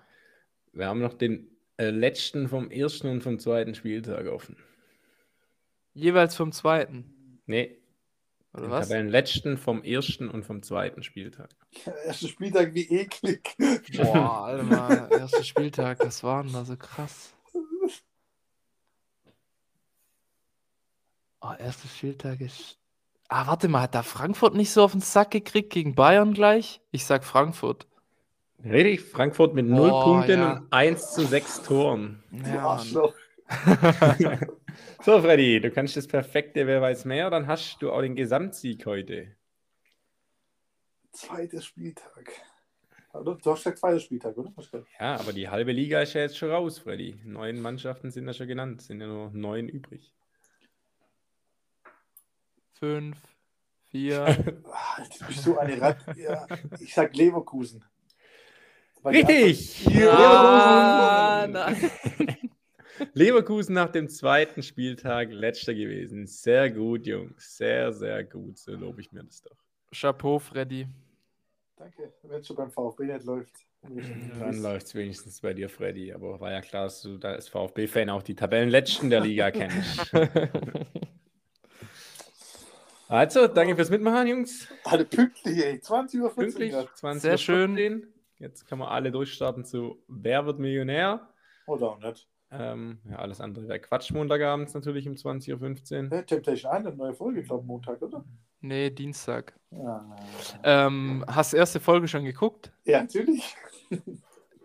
[0.74, 1.48] Wir haben noch den
[1.78, 4.58] äh, letzten vom ersten und vom zweiten Spieltag offen.
[5.94, 7.42] Jeweils vom zweiten.
[7.46, 7.78] Nee,
[8.54, 8.88] Oder den was?
[8.88, 11.50] Tabellenletzten vom ersten und vom zweiten Spieltag.
[12.06, 13.56] Erster Spieltag, wie eklig.
[13.98, 17.34] Boah, Alter, erster Spieltag, das war denn da so krass.
[21.42, 22.78] Oh, erster Spieltag ist.
[23.28, 26.82] Ah, warte mal, hat da Frankfurt nicht so auf den Sack gekriegt gegen Bayern gleich?
[26.92, 27.88] Ich sag Frankfurt.
[28.64, 30.54] Richtig, Frankfurt mit 0 Oh, Punkten ja.
[30.54, 32.24] und 1 zu 6 Toren.
[32.32, 32.68] Ja.
[32.68, 33.14] Arschloch.
[35.04, 38.86] So, Freddy, du kannst das perfekte Wer weiß mehr, dann hast du auch den Gesamtsieg
[38.86, 39.36] heute.
[41.12, 42.32] Zweiter Spieltag.
[43.14, 43.36] Oder?
[43.36, 44.52] Du hast gesagt zweiter Spieltag, oder?
[44.72, 44.86] Du?
[45.00, 47.20] Ja, aber die halbe Liga ist ja jetzt schon raus, Freddy.
[47.26, 50.14] Neun Mannschaften sind ja schon genannt, sind ja nur neun übrig.
[52.80, 53.18] Fünf,
[53.92, 54.26] vier.
[55.20, 55.98] Du bist so eine Rat.
[56.16, 56.48] Ja,
[56.80, 57.84] ich sag Leverkusen.
[59.04, 59.86] Richtig!
[60.00, 62.50] Ah, Leverkusen!
[63.14, 66.28] Leverkusen nach dem zweiten Spieltag letzter gewesen.
[66.28, 67.58] Sehr gut, Jungs.
[67.58, 68.58] Sehr, sehr gut.
[68.58, 69.56] So lobe ich mir das doch.
[69.92, 70.88] Chapeau, Freddy.
[71.78, 73.54] Danke, wenn es schon beim VfB nicht läuft.
[74.40, 76.14] Dann läuft es wenigstens bei dir, Freddy.
[76.14, 80.12] Aber war ja klar, dass du da als VfB-Fan auch die Tabellenletzten der Liga kennst.
[83.10, 84.68] Also, danke fürs Mitmachen, Jungs.
[84.86, 85.80] Alle pünktlich, ey.
[85.80, 86.98] 20 Uhr 14 Pünktlich, Grad.
[86.98, 87.76] 20 Sehr Uhr schön.
[87.76, 88.14] 14.
[88.40, 91.30] Jetzt können wir alle durchstarten zu Wer wird Millionär?
[91.68, 92.28] Oder auch nicht.
[92.56, 96.16] Ähm, ja, alles andere wäre Quatsch Montagabends natürlich um 20.15 Uhr.
[96.18, 98.24] Ja, Temptation 1, eine neue Folge, glaube ich, Montag, oder?
[98.62, 99.54] Nee, Dienstag.
[99.72, 100.06] Ja,
[100.64, 102.72] Ähm, hast erste Folge schon geguckt?
[102.86, 103.56] ja natürlich.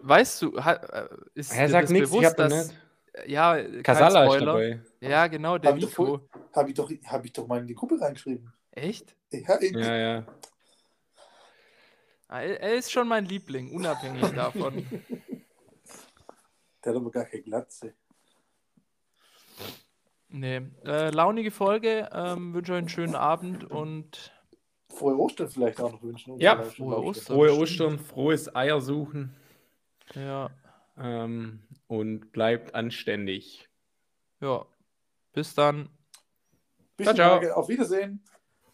[0.00, 3.30] Weißt du, ha, äh, ist Er sagt das nichts, ich bewusst, hab doch dass, nicht.
[3.30, 4.80] ja, kein Casala ist dabei.
[5.00, 6.28] Ja, genau, der Hab ich doch Nico.
[6.52, 8.52] Habe ich, doch, hab ich doch mal in die Gruppe reingeschrieben.
[8.72, 9.16] Echt?
[9.32, 10.24] Ja, Ja, ja.
[12.28, 14.86] Ah, Er er ist schon mein Liebling, unabhängig davon.
[16.84, 17.94] Der hat aber gar keine Glatze.
[20.30, 22.08] Nee, äh, launige Folge.
[22.12, 24.32] Ähm, wünsche euch einen schönen Abend und
[24.90, 26.38] Frohe Ostern vielleicht auch noch wünschen.
[26.40, 26.96] Ja, frohe mal.
[26.96, 27.36] Ostern.
[27.36, 27.52] Frohe.
[27.58, 29.34] Ostern, frohes Eier suchen
[30.14, 30.50] ja,
[30.96, 33.68] ähm, und bleibt anständig.
[34.40, 34.66] ja.
[35.32, 35.88] Bis dann.
[36.96, 37.34] Bis Ciao, die ciao.
[37.34, 37.56] Tage.
[37.56, 38.24] Auf Wiedersehen.